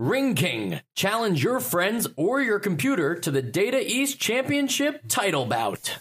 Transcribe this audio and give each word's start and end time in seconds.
Ring 0.00 0.36
King, 0.36 0.80
challenge 0.94 1.42
your 1.42 1.58
friends 1.58 2.06
or 2.14 2.40
your 2.40 2.60
computer 2.60 3.16
to 3.16 3.32
the 3.32 3.42
Data 3.42 3.82
East 3.84 4.20
Championship 4.20 5.02
title 5.08 5.44
bout. 5.44 5.98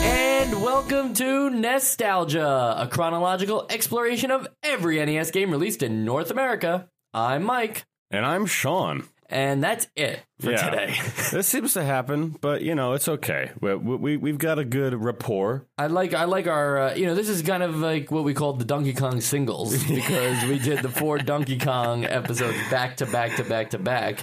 And 0.00 0.62
welcome 0.62 1.12
to 1.12 1.50
Nostalgia, 1.50 2.74
a 2.78 2.88
chronological 2.90 3.66
exploration 3.68 4.30
of 4.30 4.48
every 4.62 5.04
NES 5.04 5.30
game 5.30 5.50
released 5.50 5.82
in 5.82 6.06
North 6.06 6.30
America. 6.30 6.88
I'm 7.12 7.42
Mike, 7.42 7.84
And 8.10 8.24
I'm 8.24 8.46
Sean. 8.46 9.04
and 9.30 9.62
that's 9.62 9.86
it 9.94 10.20
for 10.40 10.50
Yeah. 10.52 10.70
today. 10.70 10.94
this 11.32 11.46
seems 11.46 11.74
to 11.74 11.84
happen, 11.84 12.34
but 12.40 12.62
you 12.62 12.74
know 12.74 12.94
it's 12.94 13.08
okay. 13.08 13.50
We, 13.60 13.74
we 13.74 14.16
we've 14.16 14.38
got 14.38 14.58
a 14.58 14.64
good 14.64 14.94
rapport. 14.94 15.66
I 15.76 15.88
like 15.88 16.14
I 16.14 16.24
like 16.24 16.46
our 16.46 16.78
uh, 16.78 16.94
you 16.94 17.04
know 17.06 17.14
this 17.14 17.28
is 17.28 17.42
kind 17.42 17.62
of 17.62 17.76
like 17.76 18.10
what 18.10 18.24
we 18.24 18.32
called 18.32 18.58
the 18.58 18.64
Donkey 18.64 18.94
Kong 18.94 19.20
singles 19.20 19.76
because 19.88 20.42
we 20.48 20.58
did 20.58 20.80
the 20.80 20.88
four 20.88 21.18
Donkey 21.18 21.58
Kong 21.58 22.04
episodes 22.06 22.56
back 22.70 22.96
to 22.98 23.06
back 23.06 23.36
to 23.36 23.44
back 23.44 23.70
to 23.70 23.78
back. 23.78 24.20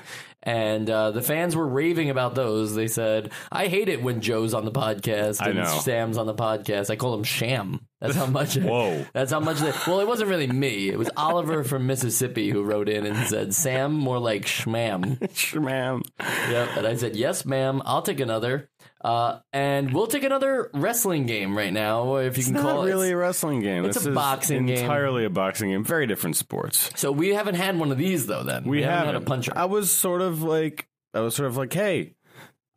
And 0.48 0.88
uh, 0.92 1.10
the 1.10 1.24
fans 1.24 1.56
were 1.56 1.68
raving 1.68 2.12
about 2.12 2.36
those. 2.36 2.76
They 2.76 2.88
said, 2.88 3.32
"I 3.52 3.66
hate 3.68 3.90
it 3.90 4.02
when 4.04 4.22
Joe's 4.22 4.54
on 4.54 4.64
the 4.66 4.72
podcast 4.72 5.42
and. 5.46 5.68
Sam's 5.82 6.18
on 6.20 6.28
the 6.28 6.36
podcast. 6.36 6.92
I 6.92 6.96
call 6.98 7.16
him 7.16 7.24
Sham. 7.24 7.88
That's 8.08 8.18
how 8.18 8.26
much. 8.28 8.56
Whoa. 8.58 9.06
That's 9.14 9.32
how 9.32 9.40
much. 9.40 9.60
They, 9.60 9.72
well, 9.88 10.00
it 10.00 10.08
wasn't 10.08 10.30
really 10.30 10.48
me. 10.48 10.90
It 10.90 10.98
was 10.98 11.10
Oliver 11.18 11.64
from 11.64 11.88
Mississippi 11.88 12.50
who 12.50 12.64
wrote 12.64 12.90
in 12.90 13.06
and 13.06 13.28
said, 13.28 13.54
"Sam, 13.54 13.94
more 13.94 14.20
like 14.20 14.44
Schmam." 14.46 15.18
Sure, 15.36 15.62
ma'am. 15.62 16.02
Yep. 16.20 16.70
And 16.78 16.88
I 16.88 16.96
said, 16.96 17.16
yes, 17.16 17.46
ma'am. 17.46 17.82
I'll 17.86 18.02
take 18.02 18.20
another. 18.20 18.70
Uh, 19.04 19.40
and 19.54 19.94
we'll 19.94 20.08
take 20.08 20.24
another 20.24 20.72
wrestling 20.74 21.26
game 21.28 21.56
right 21.56 21.72
now, 21.74 22.16
if 22.16 22.38
you 22.38 22.42
It's 22.42 22.52
can 22.52 22.60
call 22.62 22.84
it. 22.84 22.88
really 22.88 23.12
a 23.12 23.18
wrestling 23.18 23.60
game. 23.62 23.86
it's 23.86 23.98
this 23.98 24.06
a 24.08 24.10
is 24.10 24.16
boxing 24.16 24.66
game. 24.66 24.78
entirely 24.78 25.26
a 25.26 25.30
boxing 25.30 25.70
game. 25.70 25.84
Very 25.84 26.08
different 26.08 26.38
sports. 26.38 26.90
So 26.96 27.12
we 27.12 27.30
haven't 27.30 27.56
had 27.56 27.78
one 27.78 27.92
of 27.92 27.98
these 27.98 28.26
though. 28.28 28.44
Then 28.44 28.64
We, 28.64 28.82
haven't, 28.82 28.98
haven't 28.98 29.14
had 29.16 29.22
a 29.24 29.26
puncher. 29.26 29.52
I 29.56 29.66
was 29.66 29.92
sort 29.92 30.22
of 30.22 30.42
like 30.42 30.88
I 31.14 31.20
was 31.20 31.36
sort 31.36 31.48
of 31.48 31.58
like, 31.58 31.72
hey. 31.74 32.14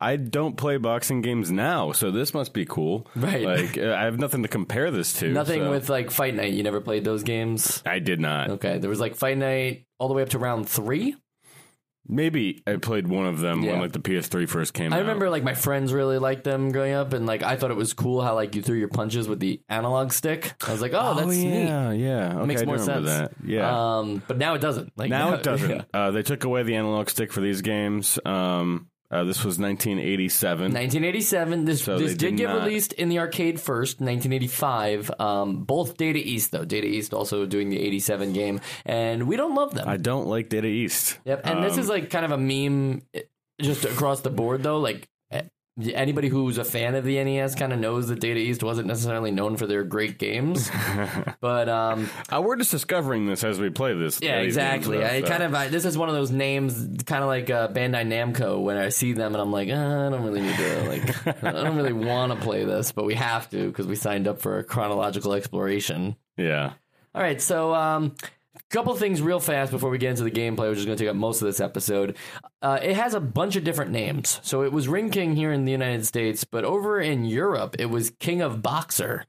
I 0.01 0.15
don't 0.15 0.55
play 0.55 0.77
boxing 0.77 1.21
games 1.21 1.51
now, 1.51 1.91
so 1.91 2.09
this 2.09 2.33
must 2.33 2.53
be 2.53 2.65
cool. 2.65 3.05
Right. 3.15 3.43
Like 3.45 3.77
uh, 3.77 3.93
I 3.93 4.03
have 4.05 4.17
nothing 4.17 4.43
to 4.43 4.47
compare 4.47 4.91
this 4.91 5.13
to. 5.19 5.29
Nothing 5.29 5.63
so- 5.63 5.71
with 5.71 5.89
like 5.89 6.09
Fight 6.11 6.35
Night. 6.35 6.53
You 6.53 6.63
never 6.63 6.79
played 6.81 7.03
those 7.03 7.23
games. 7.23 7.83
I 7.85 7.99
did 7.99 8.19
not. 8.21 8.49
Okay, 8.51 8.77
there 8.77 8.89
was 8.89 8.99
like 9.01 9.15
Fight 9.15 9.37
Night 9.37 9.85
all 9.99 10.07
the 10.07 10.13
way 10.13 10.21
up 10.21 10.29
to 10.29 10.39
round 10.39 10.69
three. 10.69 11.15
Maybe 12.11 12.63
I 12.65 12.77
played 12.77 13.07
one 13.07 13.27
of 13.27 13.39
them 13.39 13.61
Yeah. 13.61 13.73
when 13.73 13.81
like 13.81 13.91
the 13.91 13.99
PS3 13.99 14.49
first 14.49 14.73
came 14.73 14.91
out. 14.91 14.95
I 14.95 14.99
out. 14.99 15.01
remember 15.03 15.29
like 15.29 15.43
my 15.43 15.53
friends 15.53 15.93
really 15.93 16.17
liked 16.17 16.43
them 16.43 16.71
growing 16.71 16.93
up, 16.93 17.13
and 17.13 17.27
like 17.27 17.43
I 17.43 17.55
thought 17.55 17.69
it 17.69 17.77
was 17.77 17.93
cool 17.93 18.21
how 18.23 18.33
like 18.33 18.55
you 18.55 18.63
threw 18.63 18.77
your 18.79 18.87
punches 18.87 19.27
with 19.27 19.39
the 19.39 19.61
analog 19.69 20.11
stick. 20.11 20.53
I 20.67 20.71
was 20.71 20.81
like, 20.81 20.93
oh, 20.95 21.13
that's 21.13 21.27
neat. 21.27 21.65
yeah, 21.65 21.91
yeah. 21.91 22.37
Okay, 22.37 22.45
Makes 22.47 22.61
I 22.63 22.65
more 22.65 22.77
sense. 22.79 23.05
That. 23.05 23.33
Yeah. 23.45 23.97
Um, 23.99 24.23
but 24.27 24.37
now 24.39 24.55
it 24.55 24.59
doesn't. 24.59 24.91
Like 24.97 25.11
Now 25.11 25.33
it 25.35 25.43
doesn't. 25.43 25.69
yeah. 25.69 25.83
Uh, 25.93 26.09
they 26.11 26.23
took 26.23 26.45
away 26.45 26.63
the 26.63 26.75
analog 26.77 27.09
stick 27.09 27.31
for 27.31 27.41
these 27.41 27.61
games. 27.61 28.17
Um, 28.25 28.87
uh, 29.11 29.23
this 29.23 29.43
was 29.43 29.57
1987. 29.59 30.73
1987. 30.73 31.65
This 31.65 31.83
So 31.83 31.97
this 31.97 32.11
did 32.11 32.17
did 32.19 32.37
get 32.37 32.47
not- 32.49 32.63
released 32.63 32.93
in 32.93 33.09
the 33.09 33.19
arcade 33.19 33.59
first, 33.59 33.99
1985. 33.99 35.11
Um, 35.19 35.63
both 35.63 35.97
Data 35.97 36.19
East 36.19 36.51
though. 36.51 36.65
Data 36.65 36.87
East 36.87 37.13
also 37.13 37.45
doing 37.45 37.69
the 37.69 37.79
87 37.79 38.33
game, 38.33 38.61
and 38.85 39.27
we 39.27 39.35
don't 39.35 39.55
love 39.55 39.73
them. 39.73 39.87
I 39.87 39.97
don't 39.97 40.27
like 40.27 40.49
Data 40.49 40.67
East. 40.67 41.17
yep. 41.25 41.41
And 41.45 41.63
this 41.63 41.73
Um, 41.73 41.79
is 41.79 41.89
like 41.89 42.09
kind 42.09 42.25
of 42.25 42.31
a 42.31 42.37
meme, 42.37 43.01
eh, 43.13 43.21
just 43.61 43.85
across 43.85 44.21
the 44.21 44.29
board 44.29 44.63
though. 44.63 44.79
Like 44.79 45.07
anybody 45.93 46.27
who's 46.27 46.57
a 46.57 46.63
fan 46.63 46.95
of 46.95 47.03
the 47.03 47.23
NES 47.23 47.55
kind 47.55 47.71
of 47.73 47.79
knows 47.79 48.07
that 48.07 48.19
Data 48.19 48.39
East 48.39 48.63
wasn't 48.63 48.87
necessarily 48.87 49.31
known 49.31 49.57
for 49.57 49.65
their 49.67 49.83
great 49.83 50.17
games, 50.17 50.69
but 51.41 51.69
um, 51.69 52.09
Uh, 52.31 52.41
we're 52.41 52.55
just 52.55 52.71
discovering 52.71 53.25
this 53.27 53.43
as 53.43 53.59
we 53.59 53.69
play 53.69 53.93
this. 53.93 54.19
Yeah, 54.21 54.39
exactly. 54.39 54.97
though, 54.97 55.05
I 55.05 55.21
so. 55.21 55.27
kind 55.27 55.43
of 55.43 55.53
I, 55.55 55.67
this 55.67 55.85
is 55.85 55.97
one 55.97 56.09
of 56.09 56.15
those 56.15 56.31
names, 56.31 57.03
kind 57.05 57.23
of 57.23 57.27
like 57.27 57.49
uh, 57.49 57.67
Bandai 57.69 58.05
Namco. 58.05 58.61
When 58.61 58.77
I 58.77 58.89
see 58.89 59.13
them, 59.13 59.33
and 59.33 59.41
I'm 59.41 59.51
like, 59.51 59.69
uh, 59.69 59.73
I 59.73 60.09
don't 60.09 60.23
really 60.23 60.41
need 60.41 60.55
to 60.55 60.89
like, 60.89 61.43
I 61.43 61.51
don't 61.51 61.75
really 61.75 61.93
want 62.07 62.33
to 62.33 62.39
play 62.39 62.65
this, 62.65 62.91
but 62.91 63.05
we 63.05 63.15
have 63.15 63.49
to 63.51 63.67
because 63.67 63.87
we 63.87 63.95
signed 63.95 64.27
up 64.27 64.41
for 64.41 64.57
a 64.57 64.63
chronological 64.63 65.33
exploration. 65.33 66.15
Yeah. 66.37 66.73
All 67.15 67.21
right, 67.21 67.41
so 67.41 67.73
um, 67.73 68.15
couple 68.69 68.95
things 68.95 69.21
real 69.21 69.39
fast 69.39 69.71
before 69.71 69.89
we 69.89 69.97
get 69.97 70.11
into 70.11 70.23
the 70.23 70.31
gameplay, 70.31 70.69
which 70.69 70.79
is 70.79 70.85
going 70.85 70.97
to 70.97 71.03
take 71.03 71.09
up 71.09 71.15
most 71.15 71.41
of 71.41 71.47
this 71.47 71.59
episode. 71.59 72.15
Uh, 72.61 72.79
it 72.81 72.95
has 72.95 73.13
a 73.13 73.19
bunch 73.19 73.55
of 73.55 73.63
different 73.63 73.91
names. 73.91 74.39
So 74.43 74.63
it 74.63 74.71
was 74.71 74.87
Ring 74.87 75.09
King 75.09 75.35
here 75.35 75.51
in 75.51 75.65
the 75.65 75.71
United 75.71 76.05
States, 76.05 76.43
but 76.43 76.63
over 76.63 76.99
in 76.99 77.25
Europe, 77.25 77.75
it 77.79 77.87
was 77.87 78.11
King 78.19 78.41
of 78.41 78.61
Boxer. 78.61 79.25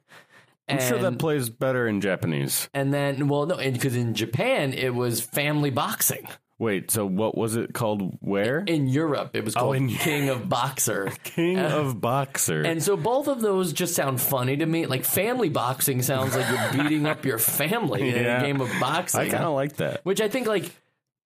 I'm 0.68 0.78
sure 0.80 0.98
that 0.98 1.18
plays 1.18 1.50
better 1.50 1.88
in 1.88 2.00
Japanese. 2.00 2.68
and 2.72 2.94
then, 2.94 3.26
well, 3.26 3.44
no, 3.46 3.56
because 3.56 3.96
in 3.96 4.14
Japan 4.14 4.72
it 4.72 4.94
was 4.94 5.20
Family 5.20 5.70
Boxing. 5.70 6.28
Wait, 6.60 6.90
so 6.90 7.06
what 7.06 7.36
was 7.36 7.56
it 7.56 7.72
called? 7.72 8.18
Where? 8.20 8.58
in 8.58 8.86
Europe, 8.86 9.30
it 9.34 9.44
was 9.44 9.54
called 9.54 9.70
Oh, 9.70 9.72
in- 9.72 9.88
King 9.88 10.28
of 10.28 10.48
Boxer. 10.48 11.10
King 11.24 11.58
of 11.58 12.00
Boxer. 12.00 12.60
And 12.62 12.82
so 12.82 12.96
both 12.96 13.28
of 13.28 13.40
those 13.40 13.72
just 13.72 13.94
sound 13.94 14.20
funny 14.20 14.56
to 14.58 14.66
me. 14.66 14.84
Like 14.86 15.04
family 15.04 15.48
boxing 15.48 16.02
sounds 16.02 16.36
like 16.36 16.46
you're 16.50 16.82
beating 16.84 17.06
up 17.06 17.24
your 17.24 17.38
family 17.38 18.10
in 18.10 18.26
a 18.26 18.40
game 18.42 18.60
of 18.60 18.70
boxing. 18.78 19.20
I 19.22 19.28
kind 19.30 19.44
of 19.44 19.54
like 19.54 19.76
that. 19.76 20.04
which 20.04 20.20
I 20.20 20.28
think 20.28 20.46
like 20.46 20.70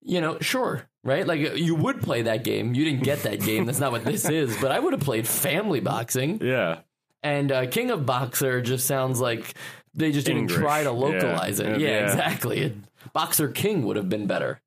you 0.06 0.20
know, 0.20 0.38
sure, 0.40 0.86
right? 1.02 1.26
Like 1.26 1.56
you 1.56 1.74
would 1.74 2.00
play 2.02 2.22
that 2.22 2.44
game. 2.44 2.74
You 2.74 2.84
didn't 2.84 3.02
get 3.02 3.24
that 3.24 3.40
game. 3.40 3.64
That's 3.66 3.80
not 3.80 3.90
what 3.90 4.04
this 4.04 4.28
is. 4.28 4.56
But 4.60 4.70
I 4.70 4.78
would 4.78 4.92
have 4.92 5.02
played 5.02 5.26
family 5.26 5.80
boxing. 5.80 6.40
Yeah. 6.42 6.80
And 7.22 7.50
uh, 7.50 7.66
King 7.66 7.90
of 7.90 8.04
Boxer 8.06 8.60
just 8.60 8.86
sounds 8.86 9.18
like 9.20 9.54
they 9.94 10.12
just 10.12 10.26
didn't 10.26 10.48
try 10.48 10.84
to 10.84 10.92
localize 10.92 11.58
Yeah. 11.58 11.66
it. 11.68 11.80
Yeah, 11.80 11.88
Yeah. 11.88 12.04
exactly. 12.04 12.76
Boxer 13.14 13.48
King 13.48 13.84
would 13.86 13.96
have 13.96 14.08
been 14.10 14.26
better. 14.26 14.60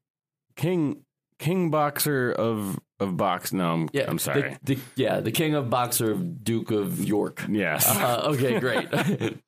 King 0.57 1.03
King 1.39 1.69
Boxer 1.69 2.31
of 2.33 2.77
of 2.99 3.15
box. 3.15 3.53
No, 3.53 3.73
I'm, 3.73 3.89
Yeah, 3.93 4.05
I'm 4.09 4.19
sorry. 4.19 4.57
The, 4.63 4.75
the, 4.75 4.81
yeah, 4.95 5.19
the 5.21 5.31
King 5.31 5.53
of 5.55 5.69
Boxer, 5.69 6.15
Duke 6.15 6.71
of 6.71 6.99
York. 7.03 7.45
yes. 7.47 7.87
Uh, 7.87 8.23
okay, 8.33 8.59
great. 8.59 8.89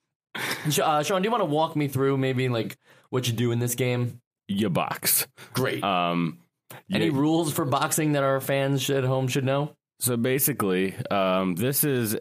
Uh, 0.81 1.01
Sean, 1.03 1.21
do 1.21 1.25
you 1.27 1.31
want 1.31 1.41
to 1.41 1.45
walk 1.45 1.75
me 1.75 1.87
through 1.87 2.15
maybe 2.15 2.47
like 2.49 2.77
what 3.09 3.27
you 3.27 3.33
do 3.33 3.51
in 3.51 3.59
this 3.59 3.73
game? 3.75 4.21
you 4.47 4.69
box. 4.69 5.27
Great. 5.53 5.83
Um, 5.83 6.37
Any 6.91 7.05
you- 7.05 7.11
rules 7.11 7.51
for 7.51 7.65
boxing 7.65 8.13
that 8.13 8.23
our 8.23 8.39
fans 8.39 8.87
at 8.91 9.03
home 9.03 9.27
should 9.27 9.43
know? 9.43 9.75
So 9.99 10.15
basically, 10.17 10.95
um, 11.11 11.55
this 11.55 11.83
is, 11.83 12.15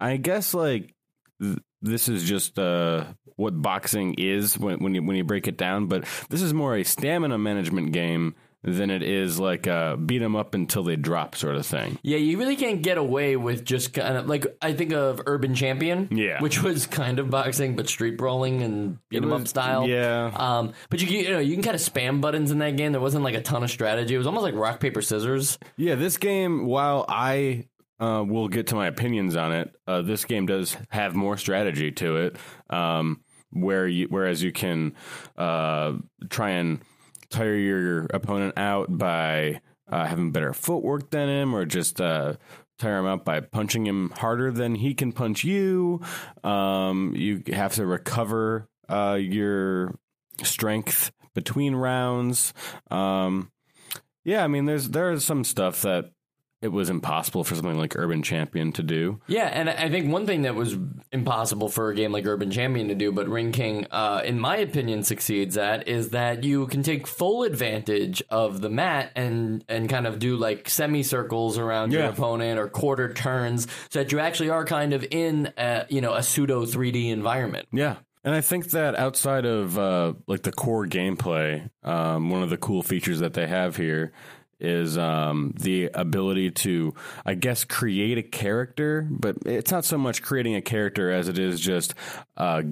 I 0.00 0.16
guess, 0.16 0.52
like 0.54 0.94
th- 1.40 1.58
this 1.84 2.08
is 2.08 2.24
just 2.24 2.58
uh, 2.58 3.04
what 3.36 3.60
boxing 3.60 4.14
is 4.18 4.58
when 4.58 4.78
when 4.80 4.94
you 4.94 5.02
when 5.02 5.16
you 5.16 5.24
break 5.24 5.46
it 5.46 5.56
down. 5.56 5.86
But 5.86 6.04
this 6.30 6.42
is 6.42 6.52
more 6.52 6.74
a 6.76 6.84
stamina 6.84 7.38
management 7.38 7.92
game 7.92 8.34
than 8.66 8.88
it 8.88 9.02
is 9.02 9.38
like 9.38 9.66
a 9.66 9.94
beat 10.02 10.20
them 10.20 10.34
up 10.34 10.54
until 10.54 10.82
they 10.82 10.96
drop 10.96 11.34
sort 11.36 11.54
of 11.54 11.66
thing. 11.66 11.98
Yeah, 12.02 12.16
you 12.16 12.38
really 12.38 12.56
can't 12.56 12.80
get 12.80 12.96
away 12.96 13.36
with 13.36 13.62
just 13.62 13.92
kind 13.92 14.16
of 14.16 14.26
like 14.26 14.46
I 14.62 14.72
think 14.72 14.94
of 14.94 15.20
Urban 15.26 15.54
Champion, 15.54 16.08
Yeah. 16.10 16.40
which 16.40 16.62
was 16.62 16.86
kind 16.86 17.18
of 17.18 17.28
boxing 17.28 17.76
but 17.76 17.90
street 17.90 18.16
brawling 18.16 18.62
and 18.62 18.96
beat 19.10 19.22
'em 19.22 19.34
up 19.34 19.46
style. 19.48 19.86
yeah. 19.86 20.30
Um, 20.34 20.72
but 20.88 21.02
you 21.02 21.06
can- 21.06 21.16
you 21.16 21.28
know 21.28 21.40
you 21.40 21.52
can 21.52 21.62
kind 21.62 21.74
of 21.74 21.82
spam 21.82 22.22
buttons 22.22 22.50
in 22.50 22.56
that 22.60 22.76
game. 22.76 22.92
There 22.92 23.02
wasn't 23.02 23.22
like 23.22 23.34
a 23.34 23.42
ton 23.42 23.62
of 23.62 23.68
strategy. 23.70 24.14
It 24.14 24.18
was 24.18 24.26
almost 24.26 24.44
like 24.44 24.54
rock 24.54 24.80
paper 24.80 25.02
scissors. 25.02 25.58
Yeah, 25.76 25.96
this 25.96 26.16
game, 26.16 26.64
while 26.64 27.04
I 27.06 27.66
uh, 28.00 28.24
will 28.26 28.48
get 28.48 28.68
to 28.68 28.74
my 28.74 28.86
opinions 28.86 29.36
on 29.36 29.52
it, 29.52 29.74
uh, 29.86 30.02
this 30.02 30.24
game 30.24 30.46
does 30.46 30.76
have 30.90 31.14
more 31.14 31.36
strategy 31.36 31.92
to 31.92 32.16
it. 32.16 32.36
Um, 32.70 33.20
where 33.54 33.86
you, 33.86 34.08
whereas 34.10 34.42
you 34.42 34.52
can 34.52 34.94
uh, 35.38 35.94
try 36.28 36.50
and 36.50 36.80
tire 37.30 37.54
your 37.54 38.06
opponent 38.06 38.58
out 38.58 38.98
by 38.98 39.60
uh, 39.90 40.04
having 40.04 40.32
better 40.32 40.52
footwork 40.52 41.10
than 41.10 41.28
him, 41.28 41.54
or 41.54 41.64
just 41.64 42.00
uh, 42.00 42.34
tire 42.78 42.98
him 42.98 43.06
out 43.06 43.24
by 43.24 43.40
punching 43.40 43.86
him 43.86 44.10
harder 44.16 44.50
than 44.50 44.74
he 44.74 44.94
can 44.94 45.12
punch 45.12 45.44
you. 45.44 46.00
Um, 46.42 47.14
you 47.14 47.42
have 47.52 47.74
to 47.74 47.86
recover 47.86 48.68
uh, 48.88 49.18
your 49.20 49.94
strength 50.42 51.12
between 51.34 51.74
rounds. 51.74 52.52
Um, 52.90 53.50
yeah, 54.24 54.42
I 54.42 54.48
mean, 54.48 54.64
there's 54.64 54.90
there 54.90 55.12
is 55.12 55.24
some 55.24 55.44
stuff 55.44 55.82
that 55.82 56.10
it 56.64 56.72
was 56.72 56.88
impossible 56.88 57.44
for 57.44 57.54
something 57.54 57.76
like 57.76 57.94
Urban 57.94 58.22
Champion 58.22 58.72
to 58.72 58.82
do. 58.82 59.20
Yeah, 59.26 59.48
and 59.48 59.68
I 59.68 59.90
think 59.90 60.10
one 60.10 60.24
thing 60.24 60.42
that 60.42 60.54
was 60.54 60.78
impossible 61.12 61.68
for 61.68 61.90
a 61.90 61.94
game 61.94 62.10
like 62.10 62.24
Urban 62.26 62.50
Champion 62.50 62.88
to 62.88 62.94
do, 62.94 63.12
but 63.12 63.28
Ring 63.28 63.52
King, 63.52 63.86
uh, 63.90 64.22
in 64.24 64.40
my 64.40 64.56
opinion, 64.56 65.02
succeeds 65.02 65.58
at, 65.58 65.86
is 65.86 66.08
that 66.10 66.42
you 66.42 66.66
can 66.68 66.82
take 66.82 67.06
full 67.06 67.42
advantage 67.42 68.22
of 68.30 68.62
the 68.62 68.70
mat 68.70 69.12
and 69.14 69.62
and 69.68 69.90
kind 69.90 70.06
of 70.06 70.18
do 70.18 70.38
like 70.38 70.70
semicircles 70.70 71.58
around 71.58 71.92
your 71.92 72.04
opponent 72.04 72.58
or 72.58 72.68
quarter 72.68 73.12
turns, 73.12 73.66
so 73.90 73.98
that 73.98 74.10
you 74.10 74.18
actually 74.18 74.48
are 74.48 74.64
kind 74.64 74.94
of 74.94 75.04
in 75.10 75.52
a, 75.58 75.84
you 75.90 76.00
know 76.00 76.14
a 76.14 76.22
pseudo 76.22 76.64
3D 76.64 77.10
environment. 77.10 77.68
Yeah. 77.72 77.96
And 78.24 78.34
I 78.34 78.40
think 78.40 78.70
that 78.70 78.94
outside 78.94 79.44
of 79.44 79.78
uh, 79.78 80.14
like 80.26 80.42
the 80.42 80.52
core 80.52 80.86
gameplay, 80.86 81.68
um, 81.82 82.30
one 82.30 82.42
of 82.42 82.48
the 82.48 82.56
cool 82.56 82.82
features 82.82 83.20
that 83.20 83.34
they 83.34 83.46
have 83.46 83.76
here 83.76 84.14
is 84.60 84.98
um, 84.98 85.54
the 85.56 85.90
ability 85.94 86.50
to, 86.50 86.94
I 87.24 87.34
guess, 87.34 87.64
create 87.64 88.18
a 88.18 88.22
character. 88.22 89.06
But 89.10 89.36
it's 89.46 89.70
not 89.70 89.84
so 89.84 89.98
much 89.98 90.22
creating 90.22 90.54
a 90.54 90.62
character 90.62 91.10
as 91.10 91.28
it 91.28 91.38
is 91.38 91.60
just 91.60 91.94
uh, 92.36 92.62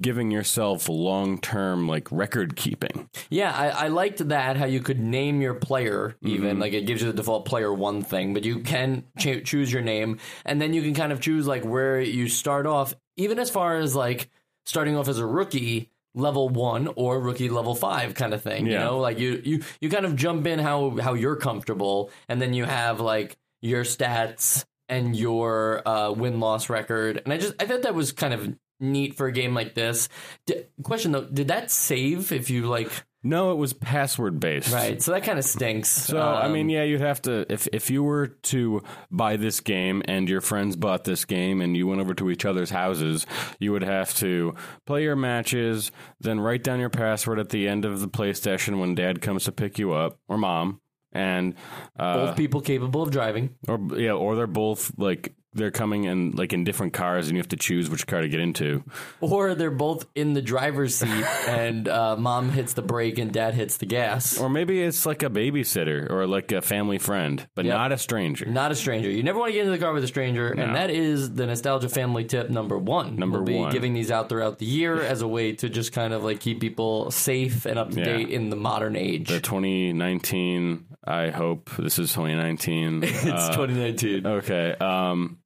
giving 0.00 0.30
yourself 0.30 0.88
long 0.88 1.38
term 1.38 1.86
like 1.86 2.10
record 2.10 2.56
keeping. 2.56 3.08
Yeah, 3.28 3.52
I, 3.52 3.68
I 3.68 3.88
liked 3.88 4.28
that 4.28 4.56
how 4.56 4.66
you 4.66 4.80
could 4.80 4.98
name 4.98 5.40
your 5.40 5.54
player. 5.54 6.16
Even 6.22 6.58
like 6.58 6.72
it 6.72 6.86
gives 6.86 7.02
you 7.02 7.08
the 7.08 7.16
default 7.16 7.44
player 7.44 7.72
one 7.72 8.02
thing, 8.02 8.34
but 8.34 8.44
you 8.44 8.60
can 8.60 9.04
ch- 9.18 9.44
choose 9.44 9.72
your 9.72 9.82
name, 9.82 10.18
and 10.44 10.60
then 10.60 10.72
you 10.72 10.82
can 10.82 10.94
kind 10.94 11.12
of 11.12 11.20
choose 11.20 11.46
like 11.46 11.64
where 11.64 12.00
you 12.00 12.28
start 12.28 12.66
off. 12.66 12.94
Even 13.16 13.38
as 13.38 13.50
far 13.50 13.76
as 13.76 13.94
like 13.94 14.30
starting 14.64 14.96
off 14.96 15.08
as 15.08 15.18
a 15.18 15.26
rookie 15.26 15.89
level 16.14 16.48
one 16.48 16.88
or 16.96 17.20
rookie 17.20 17.48
level 17.48 17.74
five 17.74 18.14
kind 18.14 18.34
of 18.34 18.42
thing. 18.42 18.66
You 18.66 18.78
know, 18.78 18.98
like 18.98 19.18
you 19.18 19.40
you 19.44 19.62
you 19.80 19.90
kind 19.90 20.06
of 20.06 20.16
jump 20.16 20.46
in 20.46 20.58
how 20.58 20.96
how 20.98 21.14
you're 21.14 21.36
comfortable, 21.36 22.10
and 22.28 22.40
then 22.40 22.54
you 22.54 22.64
have 22.64 23.00
like 23.00 23.36
your 23.62 23.84
stats 23.84 24.64
and 24.88 25.14
your 25.16 25.86
uh, 25.86 26.10
win 26.10 26.40
loss 26.40 26.68
record. 26.68 27.22
And 27.24 27.32
I 27.32 27.38
just 27.38 27.54
I 27.60 27.66
thought 27.66 27.82
that 27.82 27.94
was 27.94 28.12
kind 28.12 28.34
of 28.34 28.56
neat 28.80 29.16
for 29.16 29.26
a 29.26 29.32
game 29.32 29.54
like 29.54 29.74
this. 29.74 30.08
D- 30.46 30.64
question 30.82 31.12
though, 31.12 31.24
did 31.24 31.48
that 31.48 31.70
save 31.70 32.32
if 32.32 32.50
you 32.50 32.66
like? 32.66 32.90
No, 33.22 33.52
it 33.52 33.56
was 33.56 33.74
password 33.74 34.40
based. 34.40 34.72
Right, 34.72 35.02
so 35.02 35.12
that 35.12 35.24
kind 35.24 35.38
of 35.38 35.44
stinks. 35.44 35.90
So 35.90 36.18
I 36.18 36.46
Um, 36.46 36.52
mean, 36.54 36.70
yeah, 36.70 36.84
you'd 36.84 37.02
have 37.02 37.20
to 37.22 37.44
if 37.52 37.68
if 37.72 37.90
you 37.90 38.02
were 38.02 38.28
to 38.28 38.82
buy 39.10 39.36
this 39.36 39.60
game 39.60 40.02
and 40.06 40.26
your 40.28 40.40
friends 40.40 40.74
bought 40.74 41.04
this 41.04 41.26
game 41.26 41.60
and 41.60 41.76
you 41.76 41.86
went 41.86 42.00
over 42.00 42.14
to 42.14 42.30
each 42.30 42.46
other's 42.46 42.70
houses, 42.70 43.26
you 43.58 43.72
would 43.72 43.82
have 43.84 44.14
to 44.16 44.54
play 44.86 45.02
your 45.02 45.16
matches, 45.16 45.92
then 46.20 46.40
write 46.40 46.64
down 46.64 46.80
your 46.80 46.88
password 46.90 47.38
at 47.38 47.50
the 47.50 47.68
end 47.68 47.84
of 47.84 48.00
the 48.00 48.08
play 48.08 48.32
session 48.32 48.78
when 48.78 48.94
Dad 48.94 49.20
comes 49.20 49.44
to 49.44 49.52
pick 49.52 49.78
you 49.78 49.92
up 49.92 50.18
or 50.26 50.38
Mom, 50.38 50.80
and 51.12 51.54
uh, 51.98 52.26
both 52.26 52.36
people 52.36 52.60
capable 52.62 53.02
of 53.02 53.10
driving. 53.10 53.50
or 53.68 53.78
yeah, 53.98 54.12
or 54.12 54.34
they're 54.34 54.46
both 54.46 54.92
like 54.96 55.34
they're 55.52 55.70
coming 55.72 56.04
in 56.04 56.30
like 56.32 56.52
in 56.52 56.62
different 56.62 56.92
cars 56.92 57.26
and 57.26 57.36
you 57.36 57.40
have 57.40 57.48
to 57.48 57.56
choose 57.56 57.90
which 57.90 58.06
car 58.06 58.20
to 58.20 58.28
get 58.28 58.38
into. 58.40 58.84
Or 59.20 59.54
they're 59.56 59.70
both 59.70 60.06
in 60.14 60.32
the 60.34 60.42
driver's 60.42 60.94
seat 60.94 61.08
and 61.48 61.88
uh, 61.88 62.16
mom 62.16 62.50
hits 62.50 62.74
the 62.74 62.82
brake 62.82 63.18
and 63.18 63.32
dad 63.32 63.54
hits 63.54 63.76
the 63.78 63.86
gas. 63.86 64.38
Or 64.38 64.48
maybe 64.48 64.80
it's 64.82 65.06
like 65.06 65.22
a 65.24 65.28
babysitter 65.30 66.08
or 66.08 66.26
like 66.28 66.52
a 66.52 66.62
family 66.62 66.98
friend, 66.98 67.46
but 67.56 67.64
Yep. 67.64 67.74
not 67.74 67.92
a 67.92 67.98
stranger. 67.98 68.46
Not 68.46 68.70
a 68.70 68.74
stranger. 68.76 69.10
You 69.10 69.22
never 69.24 69.38
want 69.40 69.48
to 69.50 69.52
get 69.54 69.60
into 69.66 69.72
the 69.72 69.78
car 69.78 69.92
with 69.92 70.04
a 70.04 70.08
stranger, 70.08 70.48
and 70.52 70.76
that 70.76 70.90
is 70.90 71.34
the 71.34 71.46
nostalgia 71.46 71.88
family 71.88 72.24
tip 72.24 72.48
number 72.48 72.78
one. 72.78 73.16
Number 73.16 73.38
we'll 73.38 73.46
be 73.46 73.54
one. 73.56 73.72
giving 73.72 73.92
these 73.92 74.10
out 74.12 74.28
throughout 74.28 74.58
the 74.60 74.66
year 74.66 75.00
as 75.02 75.20
a 75.20 75.28
way 75.28 75.52
to 75.54 75.68
just 75.68 75.92
kind 75.92 76.14
of 76.14 76.22
like 76.22 76.38
keep 76.40 76.60
people 76.60 77.10
safe 77.10 77.66
and 77.66 77.78
up 77.78 77.90
to 77.90 77.98
Yeah. 77.98 78.04
date 78.04 78.28
in 78.28 78.50
the 78.50 78.56
modern 78.56 78.94
age. 78.94 79.28
The 79.28 79.40
2019, 79.40 80.84
I 81.04 81.30
hope 81.30 81.70
this 81.78 81.98
is 81.98 82.12
2019. 82.12 83.02
it's 83.04 83.24
uh, 83.24 83.52
2019. 83.56 84.26
Okay. 84.26 84.72
Um. 84.80 85.38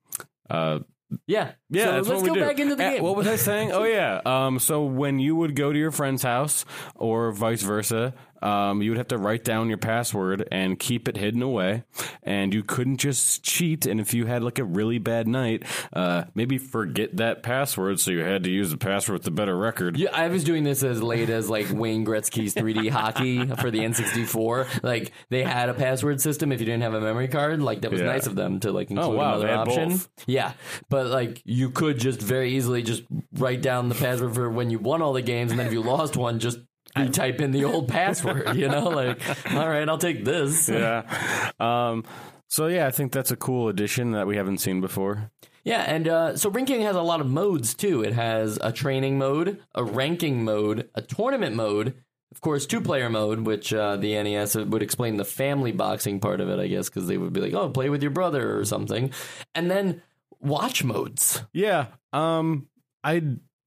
Uh. 0.51 0.81
yeah. 1.27 1.53
Yeah. 1.71 1.85
So 1.85 1.93
let's 1.93 2.09
what 2.09 2.27
go 2.27 2.35
do. 2.35 2.41
back 2.41 2.59
into 2.59 2.77
the 2.77 2.83
game. 2.83 3.03
What 3.03 3.17
was 3.17 3.27
I 3.27 3.37
saying? 3.37 3.73
oh 3.73 3.85
yeah. 3.85 4.21
Um. 4.25 4.59
So 4.59 4.85
when 4.85 5.19
you 5.19 5.37
would 5.37 5.55
go 5.55 5.73
to 5.73 5.79
your 5.79 5.91
friend's 5.91 6.23
house, 6.23 6.65
or 6.95 7.33
vice 7.33 7.63
versa, 7.63 8.15
um, 8.45 8.83
you 8.83 8.91
would 8.91 8.99
have 8.99 9.09
to 9.09 9.19
write 9.19 9.43
down 9.45 9.69
your 9.69 9.79
password 9.79 10.47
and 10.53 10.79
keep 10.79 11.09
it 11.09 11.17
hidden 11.17 11.43
away, 11.43 11.85
and 12.23 12.53
you 12.53 12.63
couldn't 12.63 12.99
just 12.99 13.43
cheat. 13.43 13.87
And 13.87 14.01
if 14.01 14.13
you 14.15 14.27
had 14.27 14.43
like 14.45 14.59
a 14.59 14.65
really 14.65 14.99
bad 14.99 15.27
night, 15.27 15.65
uh, 15.93 16.25
maybe 16.35 16.59
forget 16.59 17.17
that 17.17 17.43
password, 17.43 18.01
so 18.01 18.11
you 18.11 18.21
had 18.21 18.45
to 18.45 18.51
use 18.51 18.71
the 18.71 18.77
password 18.77 19.15
with 19.15 19.23
the 19.25 19.31
better 19.31 19.57
record. 19.57 19.97
Yeah, 19.97 20.11
I 20.13 20.29
was 20.29 20.45
doing 20.45 20.65
this 20.65 20.83
as 20.83 21.03
late 21.03 21.31
as 21.31 21.49
like 21.49 21.67
Wayne 21.71 22.05
Gretzky's 22.05 22.55
3D 22.55 22.91
hockey 22.91 23.47
for 23.47 23.71
the 23.71 23.79
N64. 23.81 24.83
Like 24.83 25.13
they 25.31 25.43
had 25.43 25.69
a 25.69 25.75
password 25.75 26.21
system 26.21 26.53
if 26.53 26.61
you 26.61 26.67
didn't 26.67 26.83
have 26.83 26.95
a 26.95 27.01
memory 27.01 27.29
card. 27.29 27.63
Like 27.63 27.81
that 27.83 27.91
was 27.91 28.01
Yeah. 28.01 28.07
nice 28.09 28.27
of 28.27 28.35
them 28.37 28.61
to 28.61 28.73
like 28.73 28.91
include 28.91 29.09
Oh, 29.15 29.17
wow, 29.17 29.35
another 29.41 29.55
option. 29.55 29.89
both. 29.91 30.09
Yeah, 30.27 30.53
but 30.89 31.07
like 31.07 31.41
you 31.45 31.71
could 31.71 31.99
just 31.99 32.21
very 32.21 32.53
easily 32.57 32.83
just 32.83 33.03
write 33.35 33.63
down 33.63 33.89
the 33.89 33.95
password 33.95 34.35
for 34.35 34.51
when 34.51 34.71
you 34.71 34.79
won 34.79 35.03
all 35.03 35.13
the 35.13 35.23
games, 35.23 35.51
and 35.51 35.59
then 35.59 35.67
if 35.67 35.73
you 35.73 35.83
lost 35.83 36.17
one, 36.17 36.39
just 36.39 36.59
you 36.97 37.09
type 37.09 37.41
in 37.41 37.51
the 37.51 37.65
old 37.65 37.89
password. 37.89 38.57
You 38.57 38.69
know, 38.69 38.89
like 38.89 39.21
all 39.53 39.69
right, 39.69 39.89
I'll 39.89 39.99
take 39.99 40.25
this. 40.25 40.69
yeah. 40.69 41.51
Um. 41.59 42.05
So 42.49 42.67
yeah, 42.67 42.87
I 42.87 42.91
think 42.91 43.13
that's 43.13 43.31
a 43.31 43.37
cool 43.37 43.69
addition 43.69 44.13
that 44.13 44.27
we 44.27 44.37
haven't 44.37 44.59
seen 44.59 44.81
before. 44.81 45.31
Yeah, 45.65 45.81
and 45.81 46.07
uh, 46.07 46.37
so 46.37 46.51
Ring 46.51 46.67
King 46.67 46.83
has 46.83 46.95
a 46.95 47.03
lot 47.03 47.21
of 47.21 47.27
modes 47.27 47.73
too. 47.75 48.03
It 48.03 48.13
has 48.13 48.59
a 48.61 48.71
training 48.71 49.17
mode, 49.17 49.61
a 49.75 49.83
ranking 49.83 50.45
mode, 50.45 50.91
a 50.95 51.01
tournament 51.01 51.57
mode, 51.57 51.95
of 52.35 52.41
course, 52.41 52.67
two 52.67 52.81
player 52.81 53.09
mode, 53.09 53.41
which 53.41 53.73
uh, 53.73 53.97
the 53.97 54.23
NES 54.23 54.57
would 54.57 54.83
explain 54.83 55.17
the 55.17 55.25
family 55.25 55.73
boxing 55.73 56.21
part 56.21 56.41
of 56.41 56.49
it, 56.49 56.59
I 56.59 56.67
guess, 56.67 56.89
because 56.91 57.07
they 57.07 57.17
would 57.17 57.33
be 57.33 57.41
like, 57.41 57.55
oh, 57.55 57.71
play 57.71 57.89
with 57.89 58.03
your 58.03 58.11
brother 58.11 58.59
or 58.59 58.65
something. 58.65 59.13
And 59.55 59.71
then 59.71 60.03
watch 60.41 60.85
modes. 60.85 61.43
Yeah. 61.53 61.87
Um 62.13 62.69
I 63.03 63.23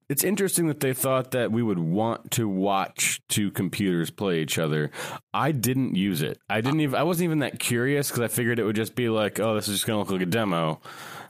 it's 0.10 0.24
interesting 0.24 0.68
that 0.68 0.80
they 0.80 0.94
thought 0.94 1.32
that 1.32 1.52
we 1.52 1.62
would 1.62 1.80
want 1.80 2.32
to 2.32 2.48
watch 2.48 3.22
two 3.28 3.52
computers 3.52 4.10
play 4.10 4.42
each 4.42 4.58
other. 4.58 4.92
I 5.34 5.52
didn't 5.52 5.96
use 5.96 6.22
it. 6.22 6.40
I 6.50 6.62
didn't 6.62 6.80
even 6.80 6.96
I 6.96 7.04
wasn't 7.04 7.26
even 7.26 7.40
that 7.40 7.60
curious 7.60 8.10
cuz 8.10 8.20
I 8.22 8.28
figured 8.28 8.60
it 8.60 8.64
would 8.64 8.76
just 8.76 8.96
be 8.96 9.10
like, 9.10 9.40
oh, 9.40 9.56
this 9.56 9.68
is 9.68 9.76
just 9.76 9.86
going 9.86 9.98
to 9.98 10.00
look 10.00 10.12
like 10.12 10.28
a 10.28 10.30
demo. 10.30 10.80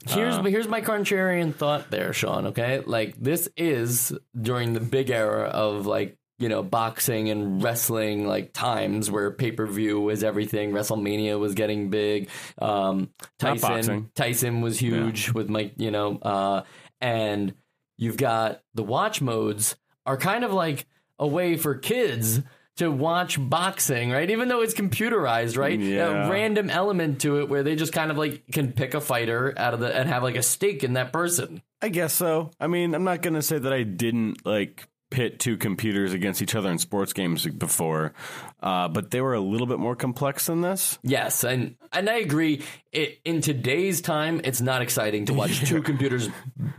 Here's 0.08 0.38
here's 0.38 0.68
my 0.68 0.82
contrarian 0.82 1.54
thought 1.54 1.90
there, 1.90 2.14
Sean. 2.14 2.48
Okay, 2.48 2.82
like 2.86 3.16
this 3.18 3.50
is 3.58 4.14
during 4.40 4.74
the 4.74 4.80
big 4.80 5.10
era 5.10 5.46
of 5.48 5.86
like 5.86 6.18
you 6.40 6.50
know 6.50 6.62
boxing 6.62 7.30
and 7.30 7.64
wrestling 7.64 8.28
like 8.28 8.54
times 8.54 9.10
where 9.10 9.32
pay 9.32 9.52
per 9.52 9.66
view 9.66 10.00
was 10.00 10.24
everything. 10.24 10.72
WrestleMania 10.72 11.40
was 11.40 11.56
getting 11.56 11.90
big. 11.90 12.30
Um, 12.60 13.10
Tyson. 13.40 14.12
Tyson 14.16 14.62
was 14.62 14.80
huge 14.80 15.32
with 15.32 15.50
Mike. 15.50 15.74
You 15.78 15.92
know, 15.92 16.18
uh, 16.22 16.62
and 17.02 17.54
you've 17.98 18.18
got 18.18 18.62
the 18.74 18.84
watch 18.84 19.22
modes 19.22 19.76
are 20.06 20.18
kind 20.18 20.44
of 20.44 20.54
like 20.54 20.86
a 21.20 21.28
way 21.28 21.58
for 21.58 21.76
kids. 21.76 22.42
To 22.78 22.92
watch 22.92 23.40
boxing, 23.40 24.12
right? 24.12 24.30
Even 24.30 24.50
though 24.50 24.62
it's 24.62 24.76
computerized, 24.76 25.58
right? 25.58 25.80
Yeah. 25.80 26.28
A 26.28 26.30
random 26.30 26.70
element 26.70 27.22
to 27.22 27.40
it 27.40 27.50
where 27.50 27.64
they 27.64 27.76
just 27.76 27.92
kind 27.92 28.12
of 28.12 28.20
like 28.20 28.44
can 28.52 28.72
pick 28.72 28.94
a 28.94 29.02
fighter 29.02 29.52
out 29.58 29.74
of 29.74 29.80
the 29.80 29.88
and 29.92 30.08
have 30.08 30.22
like 30.22 30.36
a 30.36 30.44
stake 30.44 30.84
in 30.84 30.94
that 30.94 31.12
person. 31.12 31.64
I 31.82 31.90
guess 31.90 32.14
so. 32.14 32.52
I 32.60 32.68
mean, 32.68 32.94
I'm 32.94 33.04
not 33.04 33.24
going 33.24 33.34
to 33.34 33.42
say 33.42 33.58
that 33.58 33.74
I 33.74 33.82
didn't 33.82 34.46
like 34.46 34.88
pit 35.10 35.40
two 35.40 35.56
computers 35.58 36.12
against 36.14 36.42
each 36.42 36.54
other 36.56 36.70
in 36.70 36.78
sports 36.78 37.14
games 37.14 37.46
before, 37.48 38.14
uh, 38.62 38.88
but 38.90 39.12
they 39.12 39.22
were 39.22 39.34
a 39.34 39.40
little 39.40 39.68
bit 39.68 39.80
more 39.80 39.96
complex 39.96 40.48
than 40.48 40.62
this. 40.62 41.00
Yes, 41.04 41.44
and 41.44 41.76
and 41.94 42.10
I 42.10 42.16
agree. 42.18 42.64
It, 42.92 43.20
in 43.24 43.42
today's 43.42 44.02
time, 44.02 44.42
it's 44.44 44.60
not 44.62 44.82
exciting 44.82 45.26
to 45.28 45.34
watch 45.34 45.62
two 45.68 45.82
computers 45.82 46.30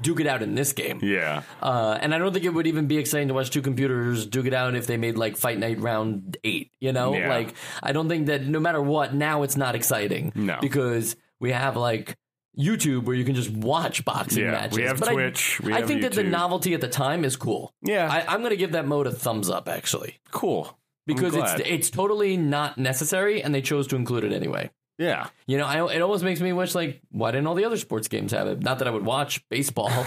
duke 0.03 0.21
it 0.21 0.27
out 0.27 0.43
in 0.43 0.55
this 0.55 0.73
game. 0.73 1.01
Yeah. 1.03 1.43
Uh, 1.63 1.97
and 2.01 2.15
I 2.15 2.19
don't 2.19 2.33
think 2.33 2.45
it 2.45 2.53
would 2.53 2.67
even 2.67 2.87
be 2.87 2.99
exciting 2.99 3.29
to 3.29 3.35
watch 3.35 3.51
two 3.51 3.63
computers 3.63 4.27
duke 4.27 4.47
it 4.47 4.55
out 4.55 4.75
if 4.75 4.87
they 4.87 4.97
made 4.97 5.17
like 5.17 5.37
Fight 5.37 5.59
Night 5.59 5.81
Round 5.81 6.37
Eight. 6.45 6.73
You 6.81 6.93
know, 6.93 7.15
Yeah. 7.15 7.29
like 7.29 7.55
I 7.83 7.93
don't 7.93 8.09
think 8.09 8.27
that 8.27 8.47
no 8.47 8.61
matter 8.61 8.83
what, 8.83 9.15
now 9.15 9.43
it's 9.43 9.57
not 9.57 9.75
exciting. 9.75 10.33
No. 10.35 10.59
because 10.61 11.17
we 11.41 11.53
have 11.53 11.77
like. 11.77 12.17
YouTube, 12.59 13.05
where 13.05 13.15
you 13.15 13.25
can 13.25 13.35
just 13.35 13.51
watch 13.51 14.05
boxing 14.05 14.45
Yeah, 14.45 14.51
matches. 14.53 14.77
we 14.79 14.85
have 14.85 14.99
But 14.99 15.09
I- 15.11 15.13
Twitch, 15.13 15.61
we 15.61 15.73
I 15.73 15.79
have 15.79 15.87
think 15.89 16.03
that 16.03 16.13
the 16.13 16.25
novelty 16.25 16.75
at 16.75 16.81
the 16.81 16.89
time 16.89 17.25
is 17.25 17.37
cool. 17.37 17.73
Yeah. 17.83 18.09
I, 18.11 18.25
I'm 18.33 18.41
going 18.41 18.51
to 18.51 18.57
give 18.57 18.73
that 18.73 18.87
mode 18.87 19.07
a 19.07 19.13
thumbs 19.13 19.49
up, 19.49 19.69
actually, 19.69 20.17
cool. 20.33 20.77
because 21.07 21.35
it's 21.35 21.53
it's 21.65 21.91
totally 21.91 22.37
not 22.37 22.77
necessary, 22.79 23.43
and 23.43 23.55
they 23.55 23.63
chose 23.63 23.87
to 23.89 23.97
include 23.97 24.25
it 24.25 24.33
anyway. 24.33 24.71
yeah. 24.99 25.29
You 25.47 25.57
know, 25.59 25.67
I, 25.67 25.95
it 25.95 26.03
almost 26.03 26.25
makes 26.25 26.41
me 26.41 26.53
wish, 26.53 26.75
like, 26.75 27.01
why 27.11 27.31
didn't 27.31 27.47
all 27.47 27.55
the 27.55 27.65
other 27.65 27.77
sports 27.77 28.09
games 28.09 28.33
have 28.33 28.49
it? 28.49 28.63
Not 28.63 28.81
that 28.81 28.89
I 28.89 28.91
would 28.91 29.05
watch 29.05 29.47
baseball. 29.49 29.91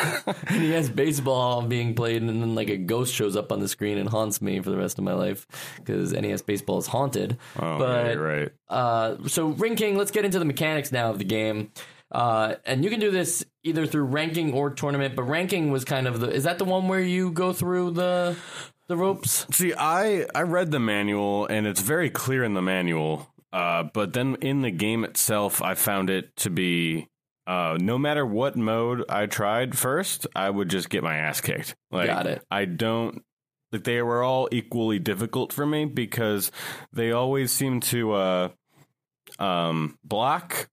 and 0.48 0.62
he 0.62 0.70
has 0.72 0.88
baseball 0.88 1.62
being 1.62 1.94
played, 1.94 2.22
and 2.22 2.28
then, 2.28 2.54
like, 2.54 2.68
a 2.68 2.76
ghost 2.76 3.14
shows 3.14 3.36
up 3.36 3.52
on 3.52 3.60
the 3.60 3.68
screen 3.68 3.98
and 3.98 4.08
haunts 4.08 4.40
me 4.40 4.60
for 4.60 4.70
the 4.70 4.76
rest 4.76 4.98
of 4.98 5.04
my 5.04 5.14
life 5.14 5.46
because 5.76 6.12
NES 6.12 6.42
baseball 6.42 6.78
is 6.78 6.86
haunted. 6.86 7.38
Oh, 7.58 7.78
but, 7.78 8.14
you're 8.14 8.26
right. 8.26 8.52
uh, 8.68 9.16
so, 9.26 9.48
Ring 9.48 9.76
King, 9.76 9.96
let's 9.96 10.10
get 10.10 10.24
into 10.24 10.38
the 10.38 10.44
mechanics 10.44 10.92
now 10.92 11.10
of 11.10 11.18
the 11.18 11.24
game. 11.24 11.72
Uh, 12.12 12.56
and 12.64 12.82
you 12.82 12.90
can 12.90 13.00
do 13.00 13.10
this 13.10 13.44
either 13.62 13.86
through 13.86 14.04
ranking 14.04 14.52
or 14.52 14.70
tournament, 14.70 15.14
but 15.14 15.22
ranking 15.22 15.70
was 15.70 15.84
kind 15.84 16.08
of 16.08 16.20
the. 16.20 16.28
Is 16.30 16.44
that 16.44 16.58
the 16.58 16.64
one 16.64 16.88
where 16.88 17.00
you 17.00 17.30
go 17.30 17.52
through 17.52 17.92
the 17.92 18.36
the 18.88 18.96
ropes? 18.96 19.46
See, 19.52 19.72
I 19.74 20.26
I 20.34 20.42
read 20.42 20.72
the 20.72 20.80
manual 20.80 21.46
and 21.46 21.68
it's 21.68 21.80
very 21.80 22.10
clear 22.10 22.42
in 22.42 22.54
the 22.54 22.62
manual. 22.62 23.28
Uh, 23.52 23.84
but 23.94 24.12
then 24.12 24.36
in 24.40 24.62
the 24.62 24.70
game 24.70 25.04
itself, 25.04 25.62
I 25.62 25.74
found 25.74 26.10
it 26.10 26.36
to 26.36 26.50
be 26.50 27.08
uh, 27.50 27.76
no 27.80 27.98
matter 27.98 28.24
what 28.24 28.56
mode 28.56 29.04
I 29.08 29.26
tried 29.26 29.76
first, 29.76 30.26
I 30.36 30.48
would 30.48 30.70
just 30.70 30.88
get 30.88 31.02
my 31.02 31.16
ass 31.16 31.40
kicked. 31.40 31.74
Like, 31.90 32.06
Got 32.06 32.26
it. 32.26 32.42
I 32.50 32.64
don't 32.64 33.22
like 33.72 33.84
they 33.84 34.02
were 34.02 34.22
all 34.22 34.48
equally 34.52 34.98
difficult 34.98 35.52
for 35.52 35.66
me 35.66 35.84
because 35.84 36.50
they 36.92 37.12
always 37.12 37.50
seem 37.52 37.80
to 37.80 38.12
uh, 38.12 38.48
um, 39.38 39.98
block 40.04 40.68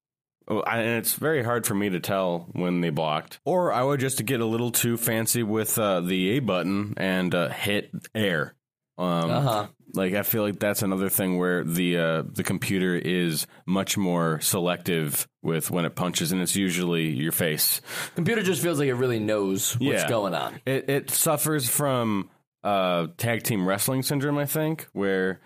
Oh, 0.50 0.62
I- 0.62 0.78
and 0.78 0.98
it's 1.00 1.14
very 1.16 1.44
hard 1.44 1.68
for 1.68 1.76
me 1.76 1.90
to 1.90 2.00
tell 2.00 2.48
when 2.54 2.80
they 2.80 2.90
blocked. 2.90 3.42
Or 3.44 3.74
I 3.74 3.84
would 3.84 4.00
just 4.00 4.24
get 4.26 4.40
a 4.40 4.46
little 4.46 4.72
too 4.72 4.96
fancy 4.96 5.44
with 5.44 5.78
uh, 5.78 6.00
the 6.00 6.38
A 6.38 6.40
button 6.40 6.94
and 6.96 7.36
uh, 7.36 7.50
hit 7.50 7.92
air. 8.16 8.56
Um, 8.98 9.30
Uh 9.30 9.42
huh. 9.42 9.68
Like 9.94 10.14
I 10.16 10.24
feel 10.24 10.44
like 10.44 10.60
that's 10.60 10.82
another 10.82 11.08
thing 11.10 11.38
where 11.38 11.64
the 11.64 11.98
uh, 11.98 12.24
the 12.30 12.44
computer 12.44 12.96
is 12.96 13.48
much 13.66 13.98
more 13.98 14.40
selective 14.42 15.28
with 15.42 15.72
when 15.72 15.86
it 15.86 15.96
punches, 15.96 16.32
and 16.34 16.42
it's 16.42 16.56
usually 16.58 17.08
your 17.08 17.32
face. 17.32 17.80
Computer 18.16 18.44
just 18.44 18.62
feels 18.62 18.80
like 18.80 18.90
it 18.90 18.96
really 18.96 19.20
knows 19.20 19.74
what's 19.80 20.04
Yeah. 20.04 20.10
going 20.10 20.34
on. 20.34 20.60
It 20.66 20.90
it 20.90 21.10
suffers 21.10 21.70
from 21.70 22.30
uh, 22.66 23.08
tag 23.18 23.44
team 23.44 23.66
wrestling 23.68 24.04
syndrome, 24.04 24.38
I 24.38 24.46
think, 24.46 24.88
where 24.92 25.40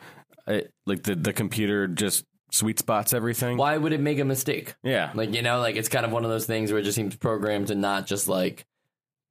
it, 0.47 0.73
like 0.87 1.03
the 1.03 1.13
the 1.15 1.33
computer 1.33 1.87
just 1.87 2.25
sweet 2.51 2.79
spots 2.79 3.13
everything. 3.13 3.57
Why 3.57 3.77
would 3.77 3.93
it 3.93 4.01
make 4.01 4.17
a 4.19 4.25
mistake? 4.25 4.73
Yeah, 4.83 5.11
Like 5.13 5.33
you 5.35 5.43
know, 5.43 5.59
like 5.59 5.75
it's 5.75 5.87
kind 5.87 6.05
of 6.05 6.11
one 6.11 6.25
of 6.25 6.31
those 6.31 6.47
things 6.47 6.71
where 6.71 6.79
it 6.79 6.83
just 6.83 6.95
seems 6.95 7.15
programmed 7.15 7.67
to 7.67 7.75
not 7.75 8.07
just 8.07 8.27
like 8.27 8.65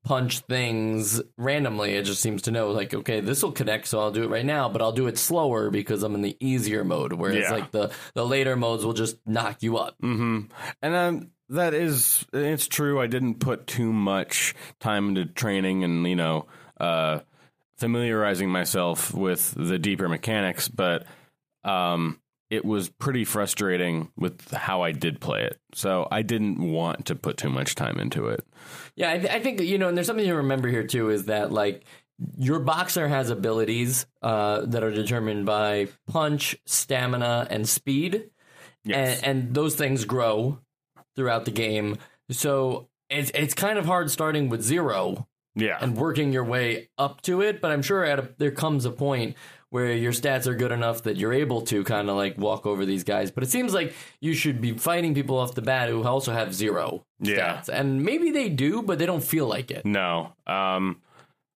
punch 0.02 0.40
things 0.40 1.20
randomly. 1.36 1.94
It 1.94 2.04
just 2.04 2.22
seems 2.22 2.42
to 2.42 2.50
know 2.50 2.70
like, 2.70 2.94
okay, 2.94 3.20
this 3.20 3.42
will 3.42 3.52
connect, 3.52 3.86
so 3.86 4.00
I'll 4.00 4.10
do 4.10 4.22
it 4.22 4.30
right 4.30 4.44
now, 4.46 4.68
but 4.68 4.80
I'll 4.80 4.92
do 4.92 5.06
it 5.08 5.18
slower 5.18 5.70
because 5.70 6.02
I'm 6.02 6.14
in 6.14 6.22
the 6.22 6.36
easier 6.40 6.84
mode. 6.84 7.12
Whereas 7.12 7.36
Yeah. 7.44 7.50
like 7.52 7.70
the 7.70 7.90
the 8.14 8.24
later 8.26 8.56
modes 8.56 8.84
will 8.84 8.94
just 8.94 9.16
knock 9.26 9.62
you 9.62 9.76
up. 9.76 9.96
Mm-hmm. 10.02 10.40
And 10.82 10.94
um, 10.94 11.30
that 11.50 11.74
is, 11.74 12.24
it's 12.32 12.66
true. 12.66 13.00
I 13.00 13.08
didn't 13.08 13.40
put 13.40 13.66
too 13.66 13.92
much 13.92 14.54
time 14.78 15.08
into 15.10 15.26
training 15.26 15.84
and 15.84 16.06
you 16.06 16.16
know, 16.16 16.46
uh, 16.78 17.20
familiarizing 17.76 18.48
myself 18.50 19.12
with 19.12 19.54
the 19.56 19.78
deeper 19.78 20.08
mechanics, 20.08 20.68
but 20.68 21.06
um, 21.64 22.20
it 22.50 22.64
was 22.64 22.88
pretty 22.88 23.24
frustrating 23.24 24.10
with 24.16 24.50
how 24.50 24.82
I 24.82 24.90
did 24.92 25.20
play 25.20 25.44
it. 25.44 25.58
So 25.72 26.08
I 26.10 26.22
didn't 26.22 26.60
want 26.60 27.06
to 27.06 27.14
put 27.14 27.36
too 27.36 27.48
much 27.48 27.76
time 27.76 27.98
into 28.00 28.26
it. 28.26 28.44
Yeah, 28.96 29.12
I, 29.12 29.18
th- 29.18 29.32
I 29.32 29.40
think 29.40 29.60
you 29.60 29.78
know, 29.78 29.88
and 29.88 29.96
there's 29.96 30.08
something 30.08 30.26
to 30.26 30.34
remember 30.34 30.68
here 30.68 30.84
too 30.84 31.10
is 31.10 31.26
that 31.26 31.52
like 31.52 31.84
your 32.36 32.58
boxer 32.58 33.08
has 33.08 33.30
abilities 33.30 34.04
uh, 34.20 34.62
that 34.66 34.82
are 34.82 34.90
determined 34.90 35.46
by 35.46 35.88
punch, 36.08 36.56
stamina, 36.66 37.46
and 37.48 37.68
speed, 37.68 38.30
Yes. 38.84 39.22
and, 39.22 39.46
and 39.46 39.54
those 39.54 39.74
things 39.74 40.04
grow 40.04 40.58
throughout 41.14 41.44
the 41.44 41.50
game. 41.50 41.98
So 42.30 42.88
it's 43.08 43.30
it's 43.34 43.54
kind 43.54 43.78
of 43.78 43.86
hard 43.86 44.10
starting 44.10 44.48
with 44.48 44.62
zero 44.62 45.28
yeah. 45.54 45.78
and 45.80 45.96
working 45.96 46.32
your 46.32 46.44
way 46.44 46.88
up 46.98 47.20
to 47.22 47.42
it. 47.42 47.60
But 47.60 47.72
I'm 47.72 47.82
sure 47.82 48.04
at 48.04 48.18
a, 48.18 48.30
there 48.38 48.50
comes 48.50 48.84
a 48.86 48.90
point 48.90 49.36
where 49.70 49.92
your 49.94 50.12
stats 50.12 50.46
are 50.46 50.54
good 50.54 50.72
enough 50.72 51.04
that 51.04 51.16
you're 51.16 51.32
able 51.32 51.62
to 51.62 51.82
kind 51.84 52.10
of 52.10 52.16
like 52.16 52.36
walk 52.36 52.66
over 52.66 52.84
these 52.84 53.04
guys. 53.04 53.30
But 53.30 53.44
it 53.44 53.50
seems 53.50 53.72
like 53.72 53.94
you 54.20 54.34
should 54.34 54.60
be 54.60 54.72
fighting 54.76 55.14
people 55.14 55.38
off 55.38 55.54
the 55.54 55.62
bat 55.62 55.88
who 55.88 56.02
also 56.04 56.32
have 56.32 56.52
zero 56.54 57.04
Yeah. 57.20 57.56
stats, 57.62 57.68
and 57.68 58.02
maybe 58.04 58.30
they 58.32 58.48
do, 58.48 58.82
but 58.82 58.98
they 58.98 59.06
don't 59.06 59.22
feel 59.24 59.46
like 59.46 59.70
it. 59.70 59.84
No, 59.86 60.32
um, 60.46 61.00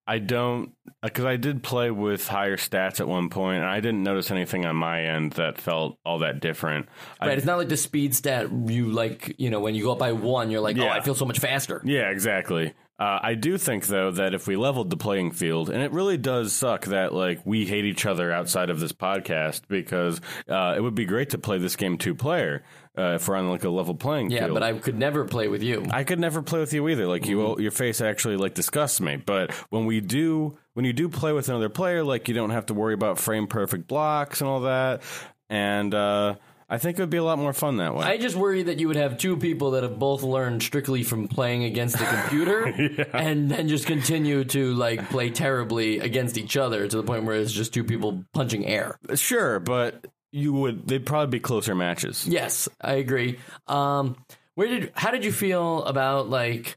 I 0.06 0.18
don't 0.18 0.73
because 1.02 1.25
I 1.25 1.37
did 1.37 1.62
play 1.62 1.90
with 1.90 2.28
higher 2.28 2.56
stats 2.59 3.00
at 3.00 3.09
one 3.09 3.30
point, 3.30 3.59
and 3.62 3.66
I 3.68 3.80
didn't 3.80 4.02
notice 4.02 4.30
anything 4.30 4.64
on 4.66 4.76
my 4.76 5.02
end 5.02 5.33
that 5.33 5.59
felt 5.59 5.99
all 6.04 6.18
that 6.21 6.40
different. 6.40 6.88
I- 7.21 7.30
it's 7.30 7.44
not 7.47 7.56
like 7.59 7.68
the 7.71 7.76
speed 7.76 8.14
stat 8.14 8.49
you 8.66 8.90
like. 8.90 9.35
You 9.38 9.49
know, 9.50 9.61
when 9.61 9.75
you 9.75 9.85
go 9.85 9.92
up 9.92 9.99
by 9.99 10.12
one, 10.12 10.50
you're 10.50 10.61
like, 10.61 10.78
oh, 10.78 10.87
I 10.88 11.00
feel 11.00 11.14
so 11.14 11.25
much 11.25 11.38
faster. 11.40 11.80
yeah, 11.85 12.11
exactly. 12.11 12.75
Uh, 12.97 13.19
I 13.23 13.35
do 13.35 13.59
think 13.59 13.87
though 13.89 14.13
that 14.13 14.35
if 14.35 14.47
we 14.47 14.55
leveled 14.55 14.89
the 14.89 14.97
playing 14.97 15.33
field, 15.33 15.69
and 15.69 15.83
it 15.83 15.91
really 15.91 16.17
does 16.17 16.53
suck 16.53 16.85
that 16.87 17.13
like 17.13 17.41
we 17.45 17.67
hate 17.67 17.85
each 17.85 18.07
other 18.07 18.31
outside 18.31 18.71
of 18.71 18.79
this 18.79 18.93
podcast 18.93 19.63
because 19.69 20.21
uh, 20.49 20.75
it 20.77 20.81
would 20.81 20.95
be 20.95 21.05
great 21.05 21.31
to 21.31 21.39
play 21.39 21.59
this 21.59 21.75
game 21.75 21.99
two 21.99 22.15
player 22.15 22.63
uh, 22.97 23.15
if 23.17 23.27
we're 23.27 23.35
on 23.35 23.51
like 23.51 23.65
a 23.65 23.69
level 23.69 23.97
playing 23.97 24.31
Yeah, 24.31 24.45
field. 24.45 24.55
but 24.55 24.63
I 24.63 24.73
could 24.75 24.97
never 24.97 25.25
play 25.25 25.49
with 25.49 25.61
you. 25.63 25.85
I 25.91 26.05
could 26.05 26.21
never 26.21 26.41
play 26.41 26.61
with 26.61 26.73
you 26.73 26.89
either. 26.89 27.09
Like 27.09 27.27
you, 27.27 27.59
your 27.59 27.73
face 27.73 28.01
actually 28.01 28.37
like 28.37 28.55
disgusts 28.55 29.01
me. 29.01 29.17
But 29.17 29.51
when 29.71 29.87
we 29.87 30.01
do, 30.01 30.57
when 30.75 30.85
you 30.85 30.93
do 30.93 31.09
play 31.09 31.33
with 31.33 31.49
another 31.49 31.69
player, 31.69 32.05
like 32.05 32.29
you 32.29 32.35
don't 32.35 32.51
have 32.51 32.67
to 32.67 32.75
worry 32.75 32.95
about 32.95 33.19
frame 33.19 33.49
perfect 33.49 33.89
blocks 33.89 34.41
and 34.41 34.49
all 34.49 34.61
that. 34.61 35.03
And 35.51 35.93
uh, 35.93 36.37
I 36.68 36.78
think 36.78 36.99
it 36.99 37.02
would 37.02 37.11
be 37.11 37.18
a 37.18 37.25
lot 37.25 37.38
more 37.38 37.52
fun 37.52 37.76
that 37.76 37.94
way. 37.94 38.04
I 38.04 38.16
just 38.16 38.37
worry 38.37 38.62
that 38.64 38.78
you 38.78 38.88
would 38.88 38.97
have 38.97 39.18
two 39.18 39.37
people 39.37 39.73
that 39.73 39.83
have 39.83 39.99
both 39.99 40.23
learned 40.23 40.62
strictly 40.62 41.02
from 41.02 41.28
playing 41.28 41.64
against 41.64 41.99
the 41.99 42.04
computer 42.04 42.64
and 43.12 43.50
then 43.50 43.68
just 43.68 43.87
continue 43.87 44.44
to 44.44 44.75
like 44.75 45.11
play 45.11 45.30
terribly 45.30 45.99
against 45.99 46.38
each 46.38 46.56
other 46.56 46.88
to 46.88 46.97
the 46.97 47.02
point 47.02 47.25
where 47.25 47.37
it's 47.37 47.52
just 47.52 47.75
two 47.75 47.85
people 47.85 48.25
punching 48.33 48.66
air. 48.66 48.99
sure, 49.14 49.61
but 49.61 50.06
you 50.33 50.52
would. 50.52 50.88
They'd 50.88 51.06
probably 51.06 51.38
be 51.38 51.40
closer 51.40 51.75
matches. 51.75 52.26
Yes, 52.26 52.68
I 52.80 52.94
agree. 52.94 53.38
Um, 53.68 54.16
where 54.54 54.68
did 54.68 54.92
how 54.94 55.11
did 55.11 55.25
you 55.25 55.33
feel 55.33 55.85
about 55.85 56.28
like 56.28 56.76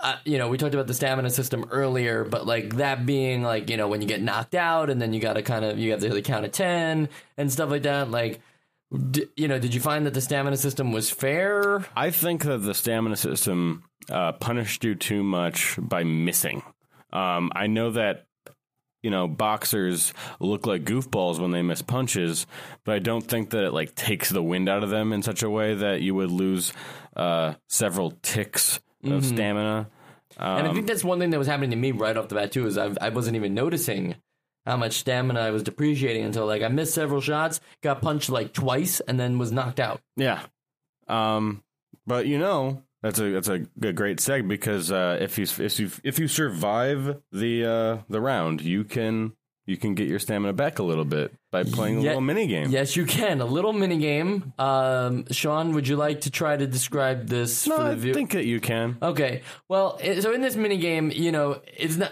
uh, 0.00 0.16
you 0.24 0.38
know 0.38 0.48
we 0.48 0.58
talked 0.58 0.74
about 0.74 0.86
the 0.86 0.94
stamina 0.94 1.30
system 1.30 1.66
earlier, 1.70 2.24
but 2.24 2.46
like 2.46 2.76
that 2.76 3.04
being 3.04 3.42
like 3.42 3.68
you 3.68 3.76
know 3.76 3.88
when 3.88 4.00
you 4.00 4.08
get 4.08 4.22
knocked 4.22 4.54
out 4.54 4.90
and 4.90 5.00
then 5.00 5.12
you 5.12 5.20
got 5.20 5.34
to 5.34 5.42
kind 5.42 5.64
of 5.64 5.78
you 5.78 5.90
have 5.92 6.00
to 6.00 6.22
count 6.22 6.44
of 6.44 6.52
ten 6.52 7.08
and 7.36 7.52
stuff 7.52 7.70
like 7.70 7.82
that. 7.82 8.10
Like, 8.10 8.40
d- 9.10 9.26
you 9.36 9.48
know, 9.48 9.58
did 9.58 9.74
you 9.74 9.80
find 9.80 10.06
that 10.06 10.14
the 10.14 10.20
stamina 10.20 10.56
system 10.56 10.92
was 10.92 11.10
fair? 11.10 11.84
I 11.96 12.10
think 12.10 12.44
that 12.44 12.58
the 12.58 12.74
stamina 12.74 13.16
system 13.16 13.84
uh, 14.10 14.32
punished 14.32 14.84
you 14.84 14.94
too 14.94 15.22
much 15.22 15.76
by 15.78 16.04
missing. 16.04 16.62
Um, 17.12 17.50
I 17.54 17.66
know 17.66 17.90
that 17.90 18.26
you 19.02 19.10
know 19.10 19.26
boxers 19.28 20.12
look 20.40 20.66
like 20.66 20.84
goofballs 20.84 21.38
when 21.38 21.50
they 21.50 21.62
miss 21.62 21.82
punches, 21.82 22.46
but 22.84 22.94
I 22.94 22.98
don't 22.98 23.26
think 23.26 23.50
that 23.50 23.64
it 23.64 23.72
like 23.72 23.94
takes 23.94 24.30
the 24.30 24.42
wind 24.42 24.68
out 24.68 24.82
of 24.82 24.90
them 24.90 25.12
in 25.12 25.22
such 25.22 25.42
a 25.42 25.50
way 25.50 25.74
that 25.74 26.00
you 26.00 26.14
would 26.14 26.30
lose 26.30 26.72
uh, 27.16 27.54
several 27.68 28.12
ticks 28.22 28.80
of 29.04 29.24
stamina. 29.24 29.88
And 30.38 30.66
I 30.66 30.72
think 30.72 30.86
that's 30.86 31.04
one 31.04 31.18
thing 31.18 31.30
that 31.30 31.38
was 31.38 31.48
happening 31.48 31.70
to 31.70 31.76
me 31.76 31.92
right 31.92 32.16
off 32.16 32.28
the 32.28 32.34
bat 32.36 32.52
too. 32.52 32.66
Is 32.66 32.78
I, 32.78 32.90
I 33.00 33.10
wasn't 33.10 33.36
even 33.36 33.54
noticing 33.54 34.16
how 34.66 34.76
much 34.76 34.94
stamina 34.94 35.40
I 35.40 35.50
was 35.50 35.62
depreciating 35.62 36.24
until 36.24 36.46
like 36.46 36.62
I 36.62 36.68
missed 36.68 36.94
several 36.94 37.20
shots, 37.20 37.60
got 37.82 38.00
punched 38.02 38.30
like 38.30 38.52
twice, 38.52 39.00
and 39.00 39.18
then 39.18 39.38
was 39.38 39.52
knocked 39.52 39.80
out. 39.80 40.00
Yeah. 40.16 40.42
Um, 41.08 41.62
but 42.06 42.26
you 42.26 42.38
know, 42.38 42.82
that's 43.02 43.18
a 43.18 43.30
that's 43.30 43.48
a, 43.48 43.58
great 43.92 44.18
seg 44.18 44.46
because 44.48 44.90
uh, 44.92 45.18
if 45.20 45.38
you 45.38 45.44
if 45.58 45.78
you 45.80 45.90
if 46.04 46.18
you 46.18 46.28
survive 46.28 47.20
the 47.32 47.64
uh, 47.64 47.98
the 48.08 48.20
round, 48.20 48.60
you 48.60 48.84
can 48.84 49.32
you 49.66 49.76
can 49.76 49.94
get 49.94 50.08
your 50.08 50.18
stamina 50.18 50.52
back 50.52 50.78
a 50.80 50.82
little 50.82 51.04
bit 51.04 51.32
by 51.52 51.62
playing 51.62 51.98
a 51.98 52.00
little 52.00 52.20
mini 52.20 52.46
game. 52.48 52.70
Yes, 52.70 52.96
you 52.96 53.04
can. 53.06 53.40
A 53.40 53.44
little 53.44 53.72
mini 53.72 53.98
game. 53.98 54.52
Um, 54.58 55.24
Sean, 55.30 55.72
would 55.74 55.86
you 55.86 55.94
like 55.96 56.22
to 56.22 56.30
try 56.32 56.56
to 56.56 56.66
describe 56.66 57.28
this 57.28 57.66
No, 57.68 57.76
for 57.76 57.82
the 57.84 57.90
I 57.90 57.94
view? 57.94 58.14
think 58.14 58.30
that 58.32 58.44
you 58.44 58.60
can. 58.60 58.98
Okay. 59.00 59.42
Well, 59.68 60.00
i- 60.02 60.18
so 60.18 60.32
in 60.32 60.40
this 60.40 60.56
mini 60.56 60.78
game, 60.78 61.12
you 61.12 61.30
know, 61.30 61.60
it's 61.76 61.96
not 61.96 62.10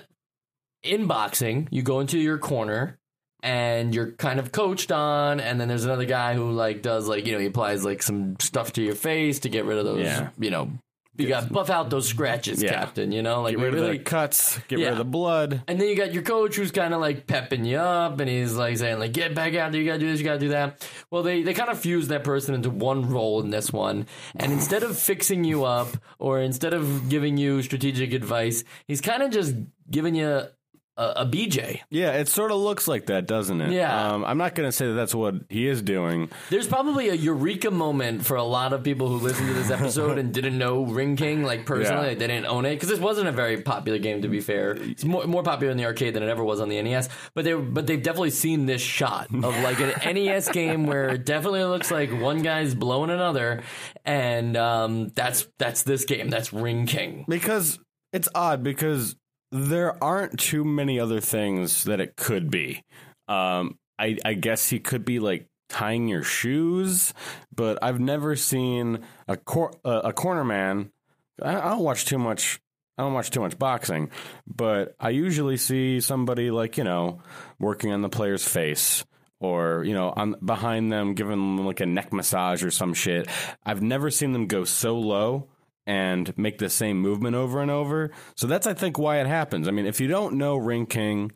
in 0.82 1.06
boxing. 1.06 1.68
You 1.70 1.82
go 1.82 2.00
into 2.00 2.18
your 2.18 2.38
corner 2.38 2.98
and 3.42 3.94
you're 3.94 4.12
kind 4.12 4.38
of 4.38 4.52
coached 4.52 4.92
on, 4.92 5.40
and 5.40 5.60
then 5.60 5.68
there's 5.68 5.84
another 5.84 6.04
guy 6.04 6.34
who 6.34 6.50
like 6.52 6.82
does 6.82 7.08
like 7.08 7.26
you 7.26 7.32
know 7.32 7.38
he 7.38 7.46
applies 7.46 7.84
like 7.84 8.02
some 8.02 8.36
stuff 8.38 8.72
to 8.74 8.82
your 8.82 8.94
face 8.94 9.40
to 9.40 9.48
get 9.48 9.64
rid 9.64 9.78
of 9.78 9.84
those. 9.84 10.04
Yeah. 10.04 10.28
You 10.38 10.50
know, 10.50 10.70
you 11.16 11.26
got 11.28 11.50
buff 11.52 11.68
out 11.70 11.88
those 11.90 12.06
scratches, 12.08 12.62
Yeah. 12.62 12.70
Captain. 12.72 13.12
You 13.12 13.22
know, 13.22 13.42
like 13.42 13.56
Get 13.56 13.62
rid 13.62 13.74
really. 13.74 13.86
of 13.90 13.92
the 13.98 14.04
cuts. 14.04 14.58
Get 14.68 14.78
rid 14.78 14.88
of 14.88 14.98
the 14.98 15.04
blood. 15.04 15.62
and 15.68 15.80
then 15.80 15.88
you 15.88 15.96
got 15.96 16.12
your 16.14 16.22
coach 16.22 16.56
who's 16.56 16.70
kind 16.70 16.92
of 16.94 17.00
like 17.00 17.26
pepping 17.26 17.64
you 17.64 17.78
up, 17.78 18.20
and 18.20 18.28
he's 18.28 18.54
like 18.54 18.76
saying 18.76 18.98
like, 18.98 19.12
"Get 19.12 19.34
back 19.34 19.54
out 19.54 19.72
there! 19.72 19.80
You 19.80 19.86
gotta 19.86 19.98
do 20.00 20.10
this, 20.10 20.18
you 20.20 20.24
gotta 20.26 20.38
do 20.38 20.50
that." 20.50 20.86
Well, 21.10 21.22
they 21.22 21.42
they 21.42 21.54
kind 21.54 21.70
of 21.70 21.78
fuse 21.78 22.08
that 22.08 22.24
person 22.24 22.54
into 22.54 22.68
one 22.70 23.08
role 23.08 23.40
in 23.40 23.48
this 23.48 23.72
one, 23.72 24.06
and 24.36 24.52
instead 24.52 24.82
of 24.82 24.98
fixing 24.98 25.44
you 25.44 25.64
up 25.64 25.88
or 26.18 26.40
instead 26.40 26.74
of 26.74 27.08
giving 27.08 27.38
you 27.38 27.62
strategic 27.62 28.12
advice, 28.12 28.64
he's 28.86 29.00
kind 29.00 29.22
of 29.22 29.30
just 29.30 29.54
giving 29.90 30.14
you 30.14 30.42
a, 31.00 31.22
a 31.22 31.26
BJ. 31.26 31.80
Yeah, 31.90 32.12
it 32.12 32.28
sort 32.28 32.50
of 32.50 32.58
looks 32.58 32.86
like 32.86 33.06
that, 33.06 33.26
doesn't 33.26 33.60
it? 33.60 33.72
Yeah. 33.72 34.12
Um, 34.12 34.24
I'm 34.24 34.38
not 34.38 34.54
going 34.54 34.68
to 34.68 34.72
say 34.72 34.86
that 34.86 34.92
that's 34.92 35.14
what 35.14 35.34
he 35.48 35.66
is 35.66 35.80
doing. 35.82 36.30
There's 36.50 36.66
probably 36.66 37.08
a 37.08 37.14
eureka 37.14 37.70
moment 37.70 38.26
for 38.26 38.36
a 38.36 38.44
lot 38.44 38.72
of 38.72 38.82
people 38.82 39.08
who 39.08 39.16
listened 39.16 39.48
to 39.48 39.54
this 39.54 39.70
episode 39.70 40.18
and 40.18 40.32
didn't 40.32 40.58
know 40.58 40.84
Ring 40.84 41.16
King 41.16 41.42
like 41.42 41.64
personally. 41.64 42.02
Yeah. 42.02 42.08
Like, 42.08 42.18
they 42.18 42.26
didn't 42.26 42.46
own 42.46 42.66
it 42.66 42.74
because 42.74 42.88
this 42.88 43.00
wasn't 43.00 43.28
a 43.28 43.32
very 43.32 43.62
popular 43.62 43.98
game. 43.98 44.22
To 44.22 44.28
be 44.28 44.40
fair, 44.40 44.72
it's 44.72 45.04
more, 45.04 45.26
more 45.26 45.42
popular 45.42 45.70
in 45.70 45.78
the 45.78 45.86
arcade 45.86 46.14
than 46.14 46.22
it 46.22 46.28
ever 46.28 46.44
was 46.44 46.60
on 46.60 46.68
the 46.68 46.80
NES. 46.80 47.08
But 47.34 47.44
they 47.44 47.54
but 47.54 47.86
they've 47.86 48.02
definitely 48.02 48.30
seen 48.30 48.66
this 48.66 48.82
shot 48.82 49.28
of 49.34 49.56
like 49.62 49.80
an 49.80 49.94
NES 50.14 50.50
game 50.50 50.86
where 50.86 51.10
it 51.10 51.24
definitely 51.24 51.64
looks 51.64 51.90
like 51.90 52.10
one 52.10 52.42
guy's 52.42 52.74
blowing 52.74 53.10
another, 53.10 53.62
and 54.04 54.56
um, 54.56 55.08
that's 55.08 55.46
that's 55.58 55.82
this 55.82 56.04
game. 56.04 56.28
That's 56.28 56.52
Ring 56.52 56.86
King. 56.86 57.24
Because 57.28 57.78
it's 58.12 58.28
odd 58.34 58.62
because 58.62 59.16
there 59.52 60.02
aren't 60.02 60.38
too 60.38 60.64
many 60.64 61.00
other 61.00 61.20
things 61.20 61.84
that 61.84 62.00
it 62.00 62.16
could 62.16 62.50
be. 62.50 62.84
Um, 63.28 63.78
I, 63.98 64.16
I 64.24 64.34
guess 64.34 64.68
he 64.68 64.78
could 64.78 65.04
be 65.04 65.18
like 65.18 65.46
tying 65.68 66.08
your 66.08 66.22
shoes, 66.22 67.12
but 67.54 67.78
I've 67.82 68.00
never 68.00 68.36
seen 68.36 69.00
a 69.28 69.36
cor- 69.36 69.74
uh, 69.84 70.02
a 70.04 70.12
corner 70.12 70.44
man. 70.44 70.90
I, 71.42 71.56
I 71.56 71.70
don't 71.70 71.80
watch 71.80 72.04
too 72.06 72.18
much. 72.18 72.60
I 72.98 73.02
don't 73.02 73.14
watch 73.14 73.30
too 73.30 73.40
much 73.40 73.58
boxing, 73.58 74.10
but 74.46 74.94
I 75.00 75.10
usually 75.10 75.56
see 75.56 76.00
somebody 76.00 76.50
like 76.50 76.76
you 76.76 76.84
know 76.84 77.22
working 77.58 77.92
on 77.92 78.02
the 78.02 78.08
player's 78.08 78.46
face 78.46 79.04
or 79.40 79.84
you 79.84 79.94
know 79.94 80.12
on 80.14 80.36
behind 80.44 80.92
them 80.92 81.14
giving 81.14 81.32
them 81.32 81.66
like 81.66 81.80
a 81.80 81.86
neck 81.86 82.12
massage 82.12 82.62
or 82.62 82.70
some 82.70 82.94
shit 82.94 83.26
i've 83.64 83.82
never 83.82 84.10
seen 84.10 84.32
them 84.32 84.46
go 84.46 84.64
so 84.64 84.98
low 84.98 85.48
and 85.90 86.36
make 86.38 86.58
the 86.58 86.70
same 86.70 87.00
movement 87.00 87.34
over 87.34 87.60
and 87.60 87.70
over 87.70 88.12
so 88.36 88.46
that's 88.46 88.66
i 88.66 88.72
think 88.72 88.96
why 88.96 89.18
it 89.20 89.26
happens 89.26 89.66
i 89.66 89.72
mean 89.72 89.86
if 89.86 90.00
you 90.00 90.06
don't 90.06 90.36
know 90.36 90.56
ring 90.56 90.86
king 90.86 91.32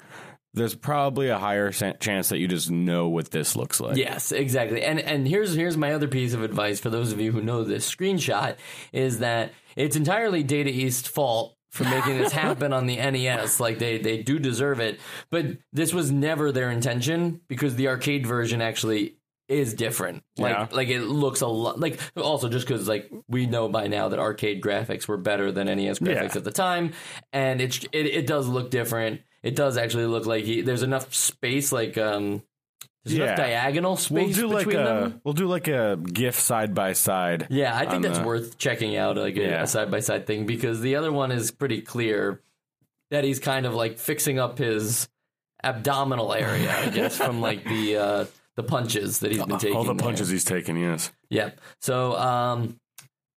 there's 0.54 0.76
probably 0.76 1.28
a 1.28 1.38
higher 1.38 1.72
chance 1.72 2.28
that 2.28 2.38
you 2.38 2.46
just 2.46 2.70
know 2.70 3.08
what 3.08 3.32
this 3.32 3.56
looks 3.56 3.80
like 3.80 3.96
Yes, 3.96 4.30
exactly. 4.30 4.84
And 4.84 5.00
and 5.00 5.26
here's 5.26 5.52
here's 5.54 5.76
my 5.76 5.92
other 5.92 6.06
piece 6.06 6.32
of 6.32 6.44
advice 6.44 6.78
for 6.78 6.90
those 6.90 7.10
of 7.10 7.20
you 7.20 7.32
who 7.32 7.42
know 7.42 7.64
this 7.64 7.92
screenshot 7.92 8.54
is 8.92 9.18
that 9.18 9.52
it's 9.74 9.96
entirely 9.96 10.44
Data 10.44 10.70
East 10.70 11.08
fault 11.08 11.56
for 11.72 11.82
making 11.82 12.18
this 12.18 12.32
happen 12.44 12.72
on 12.72 12.86
the 12.86 12.96
NES. 12.96 13.58
Like 13.58 13.80
they 13.80 13.98
they 13.98 14.22
do 14.22 14.38
deserve 14.38 14.78
it, 14.78 15.00
but 15.28 15.46
this 15.72 15.92
was 15.92 16.12
never 16.12 16.52
their 16.52 16.70
intention 16.70 17.40
because 17.48 17.74
the 17.74 17.88
arcade 17.88 18.24
version 18.24 18.62
actually 18.62 19.16
is 19.48 19.74
different. 19.74 20.22
Like 20.38 20.52
Yeah. 20.56 20.68
like 20.72 20.88
it 20.88 21.02
looks 21.02 21.40
a 21.42 21.46
lot 21.46 21.78
like 21.78 22.00
also 22.16 22.48
just 22.48 22.66
because 22.66 22.88
like 22.88 23.10
we 23.28 23.46
know 23.46 23.68
by 23.68 23.86
now 23.88 24.08
that 24.08 24.18
arcade 24.18 24.62
graphics 24.62 25.06
were 25.06 25.16
better 25.18 25.52
than 25.52 25.66
NES 25.66 25.98
graphics 25.98 26.32
Yeah. 26.32 26.38
at 26.38 26.44
the 26.44 26.50
time, 26.52 26.92
and 27.32 27.60
it's 27.60 27.84
it, 27.92 28.06
it 28.06 28.26
does 28.26 28.48
look 28.48 28.70
different. 28.70 29.20
It 29.42 29.54
does 29.56 29.76
actually 29.76 30.06
look 30.06 30.24
like 30.24 30.44
he, 30.44 30.62
there's 30.62 30.82
enough 30.82 31.12
space, 31.14 31.70
like 31.72 31.98
um, 31.98 32.42
there's 33.04 33.18
Yeah. 33.18 33.24
enough 33.24 33.36
diagonal 33.36 33.96
space 33.98 34.38
we'll 34.38 34.48
do 34.48 34.54
like 34.54 34.66
between 34.66 34.80
a 34.86 34.88
them. 34.88 35.20
we'll 35.24 35.34
do 35.34 35.46
like 35.46 35.68
a 35.68 35.98
gif 36.02 36.36
side 36.40 36.74
by 36.74 36.94
side 36.94 37.48
Yeah, 37.50 37.76
I 37.76 37.84
think 37.84 38.02
that's 38.02 38.18
the- 38.20 38.24
worth 38.24 38.56
checking 38.56 38.96
out, 38.96 39.18
like 39.18 39.36
a- 39.36 39.62
a 39.62 39.66
side 39.66 39.90
by 39.90 40.00
side 40.00 40.26
thing, 40.26 40.46
because 40.46 40.80
the 40.80 40.96
other 40.96 41.12
one 41.12 41.30
is 41.30 41.50
pretty 41.50 41.82
clear 41.82 42.40
that 43.10 43.22
he's 43.24 43.38
kind 43.38 43.66
of 43.66 43.74
like 43.74 43.98
fixing 43.98 44.38
up 44.38 44.56
his 44.56 45.06
abdominal 45.62 46.32
area, 46.32 46.74
I 46.74 46.88
guess, 46.88 47.16
from 47.18 47.42
like 47.42 47.64
the 47.64 47.96
uh, 47.98 48.24
the 48.56 48.62
punches 48.62 49.18
that 49.20 49.32
he's 49.32 49.44
been 49.44 49.58
taking. 49.58 49.76
all 49.76 49.84
the 49.84 49.94
there. 49.94 50.04
punches 50.04 50.28
he's 50.28 50.44
taken 50.44 50.76
yes 50.76 51.10
Yep. 51.30 51.60
So 51.80 52.16
um 52.16 52.76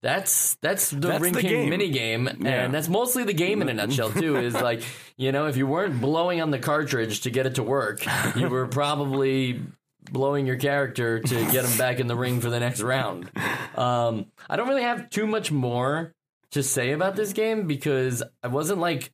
that's 0.04 0.56
that's 0.62 0.92
the 0.92 1.08
That's 1.08 1.22
Ring 1.22 1.34
the 1.34 1.42
King 1.42 1.50
game. 1.52 1.70
mini 1.70 1.90
game, 1.90 2.30
Yeah. 2.40 2.64
and 2.66 2.74
that's 2.74 2.88
mostly 2.88 3.24
the 3.24 3.34
game 3.34 3.64
in 3.64 3.68
a 3.70 3.74
nutshell 3.74 4.12
too. 4.12 4.38
Is 4.38 4.54
like 4.70 4.84
you 5.18 5.32
know 5.32 5.48
if 5.48 5.58
you 5.58 5.66
weren't 5.66 6.00
blowing 6.00 6.40
on 6.40 6.52
the 6.52 6.60
cartridge 6.60 7.22
to 7.22 7.32
get 7.32 7.48
it 7.48 7.56
to 7.56 7.64
work, 7.64 8.06
you 8.36 8.48
were 8.48 8.68
probably 8.82 9.60
blowing 10.12 10.46
your 10.46 10.56
character 10.56 11.20
to 11.20 11.36
get 11.52 11.66
him 11.66 11.78
back 11.80 12.00
in 12.00 12.06
the 12.08 12.16
ring 12.16 12.40
for 12.42 12.50
the 12.52 12.60
next 12.60 12.82
round. 12.82 13.30
Um, 13.76 14.28
I 14.48 14.56
don't 14.56 14.68
really 14.70 14.84
have 14.84 15.10
too 15.10 15.26
much 15.26 15.52
more 15.52 16.14
to 16.52 16.62
say 16.62 16.92
about 16.92 17.16
this 17.16 17.34
game 17.34 17.66
because 17.68 18.22
I 18.44 18.50
wasn't 18.50 18.80
like. 18.80 19.12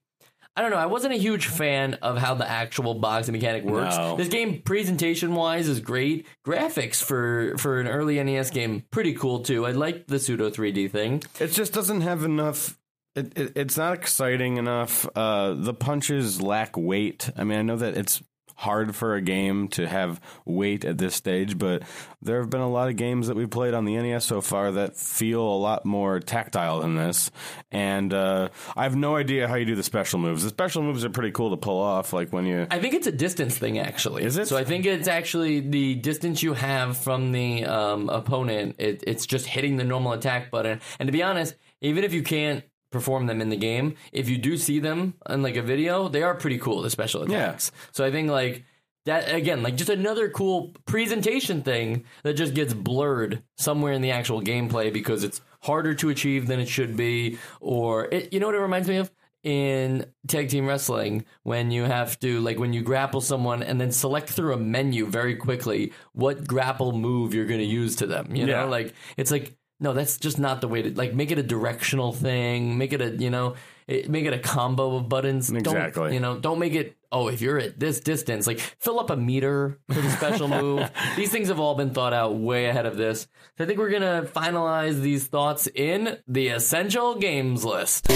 I 0.55 0.61
don't 0.61 0.69
know. 0.69 0.77
I 0.77 0.85
wasn't 0.85 1.13
a 1.13 1.17
huge 1.17 1.47
fan 1.47 1.95
of 1.95 2.17
how 2.17 2.35
the 2.35 2.47
actual 2.47 2.93
boxing 2.93 3.31
mechanic 3.31 3.63
works. 3.63 3.97
No. 3.97 4.15
This 4.17 4.27
game, 4.27 4.61
presentation 4.61 5.33
wise, 5.33 5.67
is 5.67 5.79
great. 5.79 6.27
Graphics 6.45 7.03
for 7.03 7.57
for 7.57 7.79
an 7.79 7.87
early 7.87 8.23
NES 8.23 8.51
game, 8.51 8.83
pretty 8.91 9.13
cool 9.13 9.39
too. 9.39 9.65
I 9.65 9.71
like 9.71 10.07
the 10.07 10.19
pseudo 10.19 10.51
3D 10.51 10.91
thing. 10.91 11.23
It 11.39 11.47
just 11.47 11.73
doesn't 11.73 12.01
have 12.01 12.23
enough. 12.23 12.77
It, 13.15 13.37
it, 13.37 13.53
it's 13.55 13.77
not 13.77 13.93
exciting 13.93 14.57
enough. 14.57 15.07
Uh, 15.15 15.53
the 15.53 15.73
punches 15.73 16.41
lack 16.41 16.77
weight. 16.77 17.29
I 17.35 17.43
mean, 17.43 17.59
I 17.59 17.61
know 17.63 17.77
that 17.77 17.97
it's 17.97 18.21
hard 18.55 18.95
for 18.95 19.15
a 19.15 19.21
game 19.21 19.67
to 19.69 19.87
have 19.87 20.21
weight 20.45 20.85
at 20.85 20.97
this 20.97 21.15
stage, 21.15 21.57
but 21.57 21.83
there 22.21 22.39
have 22.39 22.49
been 22.49 22.61
a 22.61 22.69
lot 22.69 22.89
of 22.89 22.95
games 22.95 23.27
that 23.27 23.35
we've 23.35 23.49
played 23.49 23.73
on 23.73 23.85
the 23.85 23.95
NES 23.95 24.25
so 24.25 24.41
far 24.41 24.71
that 24.73 24.95
feel 24.95 25.41
a 25.41 25.57
lot 25.57 25.85
more 25.85 26.19
tactile 26.19 26.81
than 26.81 26.95
this. 26.95 27.31
And 27.71 28.13
uh, 28.13 28.49
I 28.75 28.83
have 28.83 28.95
no 28.95 29.15
idea 29.15 29.47
how 29.47 29.55
you 29.55 29.65
do 29.65 29.75
the 29.75 29.83
special 29.83 30.19
moves. 30.19 30.43
The 30.43 30.49
special 30.49 30.83
moves 30.83 31.03
are 31.03 31.09
pretty 31.09 31.31
cool 31.31 31.51
to 31.51 31.57
pull 31.57 31.79
off, 31.79 32.13
like 32.13 32.31
when 32.31 32.45
you. 32.45 32.67
I 32.71 32.79
think 32.79 32.93
it's 32.93 33.07
a 33.07 33.11
distance 33.11 33.57
thing, 33.57 33.79
actually. 33.79 34.23
Is 34.23 34.37
it? 34.37 34.47
So 34.47 34.57
I 34.57 34.63
think 34.63 34.85
it's 34.85 35.07
actually 35.07 35.59
the 35.59 35.95
distance 35.95 36.41
you 36.43 36.53
have 36.53 36.97
from 36.97 37.31
the 37.31 37.65
um, 37.65 38.09
opponent. 38.09 38.75
It, 38.79 39.03
it's 39.05 39.25
just 39.25 39.45
hitting 39.45 39.77
the 39.77 39.83
normal 39.83 40.13
attack 40.13 40.51
button. 40.51 40.79
And 40.99 41.07
to 41.07 41.11
be 41.11 41.23
honest, 41.23 41.55
even 41.81 42.03
if 42.03 42.13
you 42.13 42.23
can't 42.23 42.63
perform 42.93 43.25
them 43.25 43.41
in 43.41 43.49
the 43.49 43.57
game, 43.57 43.95
if 44.13 44.29
you 44.29 44.37
do 44.37 44.55
see 44.55 44.79
them 44.79 45.15
in 45.27 45.41
like 45.43 45.57
a 45.57 45.61
video, 45.61 46.07
they 46.07 46.23
are 46.23 46.35
pretty 46.35 46.59
cool. 46.59 46.81
The 46.81 46.89
special 46.89 47.23
attacks. 47.23 47.71
So 47.91 48.05
I 48.05 48.11
think 48.11 48.29
like 48.29 48.63
that 49.05 49.33
again, 49.33 49.63
like 49.63 49.75
just 49.75 49.89
another 49.89 50.29
cool 50.29 50.71
presentation 50.85 51.61
thing 51.61 52.05
that 52.23 52.35
just 52.35 52.53
gets 52.53 52.73
blurred 52.73 53.43
somewhere 53.57 53.91
in 53.91 54.01
the 54.01 54.11
actual 54.11 54.41
gameplay 54.41 54.93
because 54.93 55.25
it's 55.25 55.41
harder 55.61 55.93
to 55.95 56.09
achieve 56.09 56.47
than 56.47 56.59
it 56.61 56.69
should 56.69 56.95
be, 56.95 57.37
or 57.59 58.05
it, 58.13 58.31
you 58.31 58.39
know 58.39 58.45
what 58.45 58.55
it 58.55 58.59
reminds 58.59 58.87
me 58.87 58.97
of 58.97 59.11
in 59.43 60.05
tag 60.29 60.47
team 60.47 60.65
wrestling 60.65 61.25
when 61.43 61.69
you 61.69 61.83
have 61.83 62.17
to 62.17 62.39
like 62.39 62.57
when 62.57 62.71
you 62.71 62.81
grapple 62.81 63.19
someone 63.19 63.61
and 63.61 63.79
then 63.79 63.91
select 63.91 64.29
through 64.29 64.53
a 64.53 64.57
menu 64.57 65.05
very 65.05 65.35
quickly 65.35 65.91
what 66.13 66.47
grapple 66.47 66.93
move 66.93 67.33
you're 67.33 67.45
going 67.45 67.59
to 67.59 67.65
use 67.65 67.97
to 67.97 68.07
them. 68.07 68.33
You 68.33 68.45
know, 68.45 68.67
like 68.67 68.93
it's 69.17 69.31
like 69.31 69.53
no, 69.83 69.91
that's 69.91 70.17
just 70.17 70.39
not 70.39 70.61
the 70.61 70.69
way 70.69 70.81
to 70.81 70.95
like 70.95 71.13
make 71.13 71.29
it 71.29 71.37
a 71.37 71.43
directional 71.43 72.13
thing. 72.13 72.77
Make 72.77 72.93
it 72.93 73.01
a 73.01 73.09
you 73.09 73.29
know, 73.29 73.55
it, 73.85 74.09
make 74.09 74.23
it 74.23 74.31
a 74.33 74.39
combo 74.39 74.95
of 74.95 75.09
buttons. 75.09 75.51
Exactly. 75.51 76.03
Don't, 76.03 76.13
you 76.13 76.19
know, 76.21 76.39
don't 76.39 76.57
make 76.57 76.73
it. 76.73 76.95
Oh, 77.11 77.27
if 77.27 77.41
you're 77.41 77.59
at 77.59 77.77
this 77.77 77.99
distance, 77.99 78.47
like 78.47 78.59
fill 78.59 78.97
up 78.97 79.09
a 79.09 79.17
meter 79.17 79.77
for 79.89 79.99
the 79.99 80.09
special 80.11 80.47
move. 80.61 80.89
These 81.17 81.31
things 81.31 81.49
have 81.49 81.59
all 81.59 81.75
been 81.75 81.89
thought 81.93 82.13
out 82.13 82.35
way 82.35 82.67
ahead 82.67 82.85
of 82.85 82.95
this. 82.95 83.27
So 83.57 83.65
I 83.65 83.67
think 83.67 83.77
we're 83.77 83.91
gonna 83.91 84.23
finalize 84.23 85.01
these 85.01 85.27
thoughts 85.27 85.67
in 85.67 86.17
the 86.29 86.47
essential 86.47 87.15
games 87.15 87.65
list. 87.65 88.09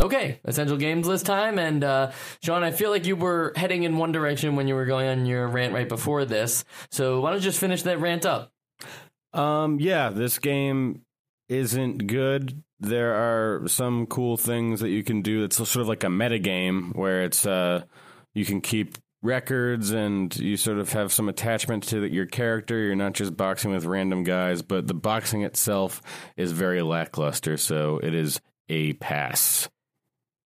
Okay, 0.00 0.40
essential 0.44 0.78
games 0.78 1.06
list 1.06 1.26
time. 1.26 1.58
And 1.58 1.84
uh, 1.84 2.12
Sean, 2.42 2.62
I 2.62 2.70
feel 2.70 2.90
like 2.90 3.04
you 3.04 3.16
were 3.16 3.52
heading 3.54 3.82
in 3.82 3.98
one 3.98 4.12
direction 4.12 4.56
when 4.56 4.66
you 4.66 4.74
were 4.76 4.86
going 4.86 5.08
on 5.08 5.26
your 5.26 5.46
rant 5.46 5.74
right 5.74 5.88
before 5.88 6.24
this. 6.24 6.64
So 6.90 7.20
why 7.20 7.30
don't 7.30 7.40
you 7.40 7.44
just 7.44 7.60
finish 7.60 7.82
that 7.82 8.00
rant 8.00 8.24
up? 8.24 8.52
Um, 9.32 9.78
yeah, 9.80 10.10
this 10.10 10.38
game 10.38 11.02
isn't 11.48 12.06
good. 12.06 12.62
There 12.80 13.14
are 13.14 13.66
some 13.68 14.06
cool 14.06 14.36
things 14.36 14.80
that 14.80 14.90
you 14.90 15.02
can 15.02 15.22
do. 15.22 15.44
It's 15.44 15.56
sort 15.56 15.76
of 15.76 15.88
like 15.88 16.04
a 16.04 16.10
meta 16.10 16.38
game 16.38 16.92
where 16.94 17.22
it's 17.22 17.46
uh, 17.46 17.82
you 18.34 18.44
can 18.44 18.60
keep 18.60 18.96
records 19.22 19.90
and 19.90 20.34
you 20.36 20.56
sort 20.56 20.78
of 20.78 20.92
have 20.92 21.12
some 21.12 21.28
attachment 21.28 21.84
to 21.84 22.06
your 22.06 22.26
character. 22.26 22.78
You're 22.78 22.94
not 22.96 23.14
just 23.14 23.36
boxing 23.36 23.72
with 23.72 23.84
random 23.84 24.22
guys, 24.22 24.62
but 24.62 24.86
the 24.86 24.94
boxing 24.94 25.42
itself 25.42 26.02
is 26.36 26.52
very 26.52 26.82
lackluster. 26.82 27.56
So 27.56 27.98
it 28.02 28.14
is 28.14 28.40
a 28.68 28.92
pass. 28.94 29.68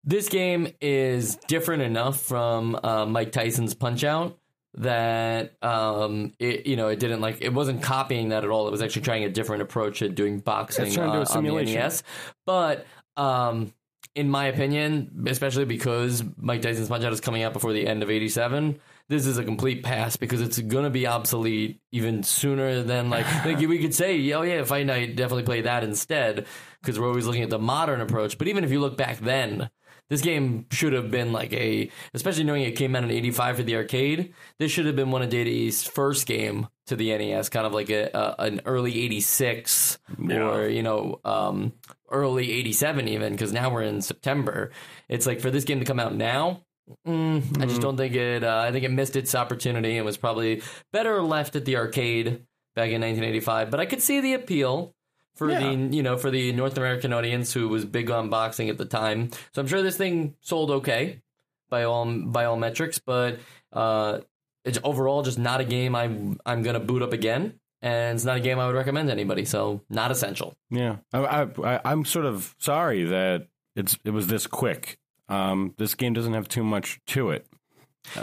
This 0.03 0.29
game 0.29 0.67
is 0.79 1.35
different 1.47 1.83
enough 1.83 2.19
from 2.21 2.79
uh, 2.81 3.05
Mike 3.05 3.31
Tyson's 3.31 3.75
Punch 3.75 4.03
Out 4.03 4.39
that 4.75 5.53
um, 5.61 6.33
it 6.39 6.65
you 6.65 6.75
know 6.75 6.87
it 6.87 6.99
didn't 6.99 7.21
like 7.21 7.39
it 7.41 7.53
wasn't 7.53 7.81
copying 7.81 8.29
that 8.29 8.43
at 8.43 8.49
all. 8.49 8.67
It 8.67 8.71
was 8.71 8.81
actually 8.81 9.03
trying 9.03 9.23
a 9.23 9.29
different 9.29 9.61
approach 9.61 10.01
at 10.01 10.15
doing 10.15 10.39
boxing 10.39 10.85
to 10.85 10.91
do 10.91 11.01
uh, 11.01 11.25
on 11.29 11.43
the. 11.43 11.63
NES. 11.63 12.03
But 12.45 12.85
um, 13.17 13.73
in 14.15 14.29
my 14.29 14.45
opinion, 14.45 15.25
especially 15.27 15.65
because 15.65 16.23
Mike 16.37 16.61
Tyson's 16.61 16.89
Punch 16.89 17.03
Out 17.03 17.13
is 17.13 17.21
coming 17.21 17.43
out 17.43 17.53
before 17.53 17.73
the 17.73 17.85
end 17.85 18.03
of 18.03 18.09
'87. 18.09 18.79
This 19.09 19.25
is 19.25 19.37
a 19.37 19.43
complete 19.43 19.83
pass 19.83 20.15
because 20.15 20.39
it's 20.39 20.57
going 20.57 20.85
to 20.85 20.89
be 20.89 21.05
obsolete 21.05 21.81
even 21.91 22.23
sooner 22.23 22.81
than 22.81 23.09
like 23.09 23.25
like 23.45 23.59
we 23.59 23.79
could 23.79 23.93
say, 23.93 24.31
oh 24.33 24.41
yeah, 24.41 24.63
Fight 24.63 24.85
Night 24.85 25.15
definitely 25.15 25.43
play 25.43 25.61
that 25.61 25.83
instead 25.83 26.45
because 26.81 26.99
we're 26.99 27.07
always 27.07 27.27
looking 27.27 27.43
at 27.43 27.49
the 27.49 27.59
modern 27.59 27.99
approach. 27.99 28.37
But 28.37 28.47
even 28.47 28.63
if 28.63 28.71
you 28.71 28.79
look 28.79 28.97
back 28.97 29.19
then, 29.19 29.69
this 30.11 30.19
game 30.19 30.65
should 30.71 30.91
have 30.91 31.09
been 31.09 31.31
like 31.31 31.53
a, 31.53 31.89
especially 32.13 32.43
knowing 32.43 32.63
it 32.63 32.73
came 32.73 32.97
out 32.97 33.05
in 33.05 33.11
'85 33.11 33.55
for 33.55 33.63
the 33.63 33.77
arcade. 33.77 34.33
This 34.59 34.69
should 34.69 34.85
have 34.85 34.97
been 34.97 35.09
one 35.09 35.21
of 35.21 35.29
Data 35.29 35.49
East's 35.49 35.87
first 35.87 36.27
game 36.27 36.67
to 36.87 36.97
the 36.97 37.17
NES, 37.17 37.47
kind 37.47 37.65
of 37.65 37.71
like 37.71 37.89
a, 37.89 38.09
a 38.13 38.35
an 38.43 38.61
early 38.65 39.03
'86 39.05 39.99
or 40.29 40.67
you 40.67 40.83
know 40.83 41.21
um, 41.23 41.71
early 42.09 42.51
'87 42.51 43.07
even, 43.07 43.31
because 43.31 43.53
now 43.53 43.69
we're 43.71 43.83
in 43.83 44.01
September. 44.01 44.71
It's 45.07 45.25
like 45.25 45.39
for 45.39 45.49
this 45.49 45.63
game 45.63 45.79
to 45.79 45.85
come 45.85 45.99
out 45.99 46.13
now. 46.13 46.59
Mm, 47.07 47.61
I 47.61 47.65
just 47.67 47.79
don't 47.79 47.95
think 47.95 48.13
it. 48.13 48.43
Uh, 48.43 48.65
I 48.67 48.73
think 48.73 48.83
it 48.83 48.91
missed 48.91 49.15
its 49.15 49.33
opportunity 49.33 49.95
and 49.95 50.05
was 50.05 50.17
probably 50.17 50.61
better 50.91 51.21
left 51.21 51.55
at 51.55 51.63
the 51.63 51.77
arcade 51.77 52.45
back 52.75 52.89
in 52.89 52.99
1985. 52.99 53.71
But 53.71 53.79
I 53.79 53.85
could 53.85 54.01
see 54.01 54.19
the 54.19 54.33
appeal 54.33 54.93
for 55.35 55.49
Yeah. 55.49 55.59
the 55.59 55.95
you 55.95 56.03
know 56.03 56.17
for 56.17 56.29
the 56.31 56.51
North 56.51 56.77
American 56.77 57.13
audience 57.13 57.53
who 57.53 57.67
was 57.69 57.85
big 57.85 58.09
on 58.11 58.29
boxing 58.29 58.69
at 58.69 58.77
the 58.77 58.85
time. 58.85 59.31
So 59.53 59.61
I'm 59.61 59.67
sure 59.67 59.81
this 59.81 59.97
thing 59.97 60.35
sold 60.41 60.71
okay 60.71 61.21
by 61.69 61.83
all 61.83 62.05
by 62.05 62.45
all 62.45 62.57
metrics, 62.57 62.99
but 62.99 63.39
uh, 63.73 64.19
it's 64.65 64.77
overall 64.83 65.23
just 65.23 65.39
not 65.39 65.61
a 65.61 65.65
game 65.65 65.95
I'm 65.95 66.39
I'm 66.45 66.61
gonna 66.63 66.79
boot 66.79 67.01
up 67.01 67.13
again, 67.13 67.59
and 67.81 68.15
it's 68.15 68.25
not 68.25 68.37
a 68.37 68.41
game 68.41 68.59
I 68.59 68.67
would 68.67 68.75
recommend 68.75 69.07
to 69.09 69.13
anybody. 69.13 69.45
So 69.45 69.81
not 69.89 70.11
essential. 70.11 70.53
Yeah, 70.69 70.97
I, 71.13 71.19
I, 71.19 71.47
I, 71.75 71.79
I'm 71.85 72.05
sort 72.05 72.25
of 72.25 72.53
sorry 72.59 73.05
that 73.05 73.47
it's 73.75 73.97
it 74.03 74.11
was 74.11 74.27
this 74.27 74.47
quick. 74.47 74.97
Um, 75.29 75.73
this 75.77 75.95
game 75.95 76.11
doesn't 76.13 76.33
have 76.33 76.49
too 76.49 76.63
much 76.63 76.99
to 77.07 77.29
it. 77.31 77.45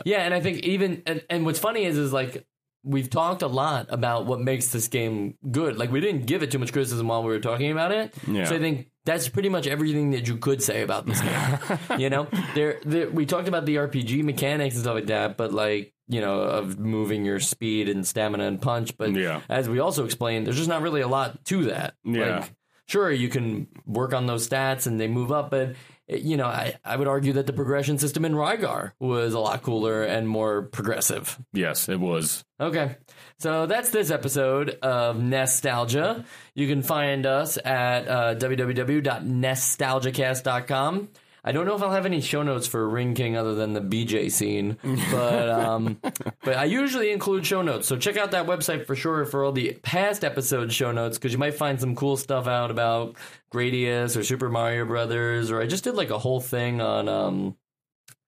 Yeah, 0.04 0.18
and 0.18 0.34
I 0.34 0.40
think 0.40 0.58
even 0.58 1.02
and, 1.06 1.24
and 1.30 1.46
what's 1.46 1.58
funny 1.58 1.84
is 1.84 1.96
is 1.96 2.12
like 2.12 2.44
we've 2.84 3.10
talked 3.10 3.42
a 3.42 3.46
lot 3.46 3.86
about 3.90 4.26
what 4.26 4.40
makes 4.40 4.68
this 4.68 4.88
game 4.88 5.36
good. 5.50 5.76
Like 5.78 5.90
we 5.90 6.00
didn't 6.00 6.26
give 6.26 6.42
it 6.42 6.50
too 6.50 6.58
much 6.58 6.72
criticism 6.72 7.08
while 7.08 7.22
we 7.22 7.28
were 7.28 7.40
talking 7.40 7.70
about 7.70 7.92
it. 7.92 8.14
Yeah. 8.26 8.44
So 8.44 8.56
I 8.56 8.58
think 8.58 8.88
that's 9.04 9.28
pretty 9.28 9.48
much 9.48 9.66
everything 9.66 10.10
that 10.10 10.28
you 10.28 10.36
could 10.36 10.62
say 10.62 10.82
about 10.82 11.06
this 11.06 11.20
game. 11.20 11.78
you 11.98 12.10
know, 12.10 12.28
there, 12.54 12.80
there 12.84 13.10
we 13.10 13.26
talked 13.26 13.48
about 13.48 13.66
the 13.66 13.76
RPG 13.76 14.22
mechanics 14.22 14.74
and 14.76 14.84
stuff 14.84 14.94
like 14.94 15.06
that, 15.06 15.36
but 15.36 15.52
like 15.52 15.92
you 16.10 16.22
know, 16.22 16.40
of 16.40 16.78
moving 16.78 17.26
your 17.26 17.38
speed 17.38 17.88
and 17.88 18.06
stamina 18.06 18.44
and 18.46 18.62
punch. 18.62 18.96
But 18.96 19.12
Yeah. 19.12 19.42
as 19.50 19.68
we 19.68 19.78
also 19.78 20.04
explained, 20.06 20.46
there's 20.46 20.56
just 20.56 20.68
not 20.68 20.80
really 20.80 21.02
a 21.02 21.08
lot 21.08 21.44
to 21.46 21.66
that. 21.66 21.94
Yeah. 22.02 22.38
Like, 22.40 22.52
sure, 22.86 23.10
you 23.12 23.28
can 23.28 23.66
work 23.84 24.14
on 24.14 24.26
those 24.26 24.48
stats 24.48 24.86
and 24.86 24.98
they 24.98 25.06
move 25.06 25.30
up, 25.30 25.50
but 25.50 25.74
you 26.08 26.36
know, 26.36 26.46
I, 26.46 26.74
I 26.84 26.96
would 26.96 27.08
argue 27.08 27.32
that 27.34 27.46
the 27.46 27.52
progression 27.52 27.98
system 27.98 28.24
in 28.24 28.32
Rygar 28.32 28.92
was 28.98 29.34
a 29.34 29.38
lot 29.38 29.62
cooler 29.62 30.02
and 30.02 30.28
more 30.28 30.62
progressive. 30.62 31.38
Yes, 31.52 31.88
it 31.88 32.00
was. 32.00 32.44
Okay. 32.60 32.96
So 33.38 33.66
that's 33.66 33.90
this 33.90 34.10
episode 34.10 34.70
of 34.82 35.22
Nostalgia. 35.22 36.24
You 36.54 36.66
can 36.66 36.82
find 36.82 37.24
us 37.26 37.58
at 37.58 38.08
uh, 38.08 38.34
www.nostalgicast.com. 38.36 41.08
I 41.48 41.52
don't 41.52 41.64
know 41.64 41.74
if 41.74 41.82
I'll 41.82 41.92
have 41.92 42.04
any 42.04 42.20
show 42.20 42.42
notes 42.42 42.66
for 42.66 42.86
Ring 42.86 43.14
King 43.14 43.34
other 43.34 43.54
than 43.54 43.72
the 43.72 43.80
BJ 43.80 44.30
scene, 44.30 44.76
but 45.10 45.48
um, 45.48 45.98
but 46.44 46.58
I 46.58 46.64
usually 46.64 47.10
include 47.10 47.46
show 47.46 47.62
notes. 47.62 47.88
So 47.88 47.96
check 47.96 48.18
out 48.18 48.32
that 48.32 48.44
website 48.46 48.86
for 48.86 48.94
sure 48.94 49.24
for 49.24 49.44
all 49.44 49.52
the 49.52 49.72
past 49.82 50.24
episode 50.24 50.74
show 50.74 50.92
notes 50.92 51.16
because 51.16 51.32
you 51.32 51.38
might 51.38 51.54
find 51.54 51.80
some 51.80 51.96
cool 51.96 52.18
stuff 52.18 52.46
out 52.46 52.70
about 52.70 53.16
Gradius 53.50 54.14
or 54.14 54.24
Super 54.24 54.50
Mario 54.50 54.84
Brothers, 54.84 55.50
or 55.50 55.62
I 55.62 55.66
just 55.66 55.84
did 55.84 55.94
like 55.94 56.10
a 56.10 56.18
whole 56.18 56.40
thing 56.40 56.82
on 56.82 57.08
um, 57.08 57.56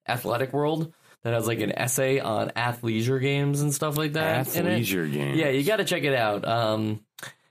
Athletic 0.09 0.55
World 0.55 0.91
that 1.23 1.35
has 1.35 1.47
like 1.47 1.61
an 1.61 1.73
essay 1.73 2.21
on 2.21 2.49
athleisure 2.57 3.21
games 3.21 3.61
and 3.61 3.75
stuff 3.75 3.99
like 3.99 4.15
that. 4.15 4.57
in 4.57 4.67
it. 4.67 4.81
Athleisure 4.81 5.13
game. 5.13 5.35
Yeah, 5.35 5.51
you 5.51 5.63
got 5.63 5.77
to 5.77 5.85
check 5.85 6.05
it 6.05 6.15
out. 6.15 6.49
Um, 6.49 7.05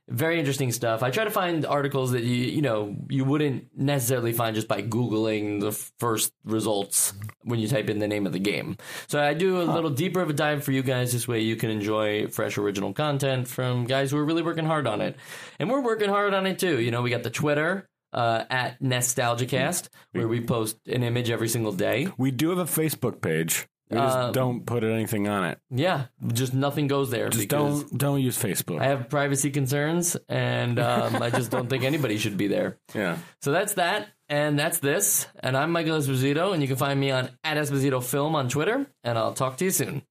very 0.09 0.39
interesting 0.39 0.71
stuff. 0.71 1.03
I 1.03 1.11
try 1.11 1.23
to 1.23 1.31
find 1.31 1.65
articles 1.65 2.11
that 2.11 2.23
you 2.23 2.35
you 2.35 2.61
know 2.61 2.95
you 3.09 3.25
wouldn't 3.25 3.67
necessarily 3.75 4.33
find 4.33 4.55
just 4.55 4.67
by 4.67 4.81
googling 4.81 5.61
the 5.61 5.71
first 5.71 6.33
results 6.43 7.13
when 7.43 7.59
you 7.59 7.67
type 7.67 7.89
in 7.89 7.99
the 7.99 8.07
name 8.07 8.25
of 8.25 8.33
the 8.33 8.39
game. 8.39 8.77
So 9.07 9.21
I 9.21 9.33
do 9.33 9.61
a 9.61 9.63
little 9.63 9.89
deeper 9.89 10.21
of 10.21 10.29
a 10.29 10.33
dive 10.33 10.63
for 10.63 10.71
you 10.71 10.83
guys. 10.83 11.11
This 11.13 11.27
way 11.27 11.41
you 11.41 11.55
can 11.55 11.69
enjoy 11.69 12.27
fresh 12.27 12.57
original 12.57 12.93
content 12.93 13.47
from 13.47 13.85
guys 13.85 14.11
who 14.11 14.17
are 14.17 14.25
really 14.25 14.43
working 14.43 14.65
hard 14.65 14.87
on 14.87 15.01
it, 15.01 15.15
and 15.59 15.69
we're 15.69 15.81
working 15.81 16.09
hard 16.09 16.33
on 16.33 16.45
it 16.45 16.59
too. 16.59 16.79
You 16.79 16.91
know, 16.91 17.01
we 17.01 17.09
got 17.09 17.23
the 17.23 17.29
Twitter. 17.29 17.87
Uh, 18.11 18.43
at 18.49 18.81
Nostalgicast, 18.81 19.89
where 20.13 20.27
we 20.27 20.41
post 20.41 20.79
an 20.87 21.03
image 21.03 21.29
every 21.29 21.47
single 21.47 21.71
day. 21.71 22.07
We 22.17 22.31
do 22.31 22.49
have 22.49 22.57
a 22.57 22.63
Facebook 22.63 23.21
page. 23.21 23.67
We 23.89 23.97
just 23.97 24.17
Um, 24.17 24.31
don't 24.33 24.65
put 24.65 24.83
anything 24.83 25.27
on 25.27 25.45
it. 25.45 25.59
Yeah, 25.71 26.05
just 26.31 26.53
nothing 26.53 26.87
goes 26.87 27.09
there. 27.09 27.29
Just 27.29 27.47
don't 27.49 27.97
don't 27.97 28.21
use 28.21 28.37
Facebook. 28.37 28.79
I 28.79 28.85
have 28.85 29.09
privacy 29.09 29.49
concerns, 29.49 30.15
and 30.27 30.77
um, 30.79 31.21
I 31.21 31.29
just 31.31 31.49
don't 31.49 31.67
think 31.67 31.83
anybody 31.83 32.17
should 32.17 32.37
be 32.37 32.47
there. 32.47 32.77
yeah. 32.93 33.17
So 33.41 33.51
that's 33.51 33.73
that, 33.73 34.07
and 34.29 34.59
that's 34.59 34.77
this. 34.79 35.25
And 35.39 35.57
I'm 35.57 35.71
Michael 35.71 35.97
Esposito, 35.97 36.53
and 36.53 36.61
you 36.61 36.67
can 36.67 36.77
find 36.77 36.99
me 36.99 37.09
on 37.09 37.29
at 37.43 37.57
Esposito 37.57 38.03
Film 38.03 38.35
on 38.35 38.47
Twitter, 38.47 38.85
and 39.03 39.17
I'll 39.17 39.33
talk 39.33 39.57
to 39.57 39.65
you 39.65 39.71
soon. 39.71 40.03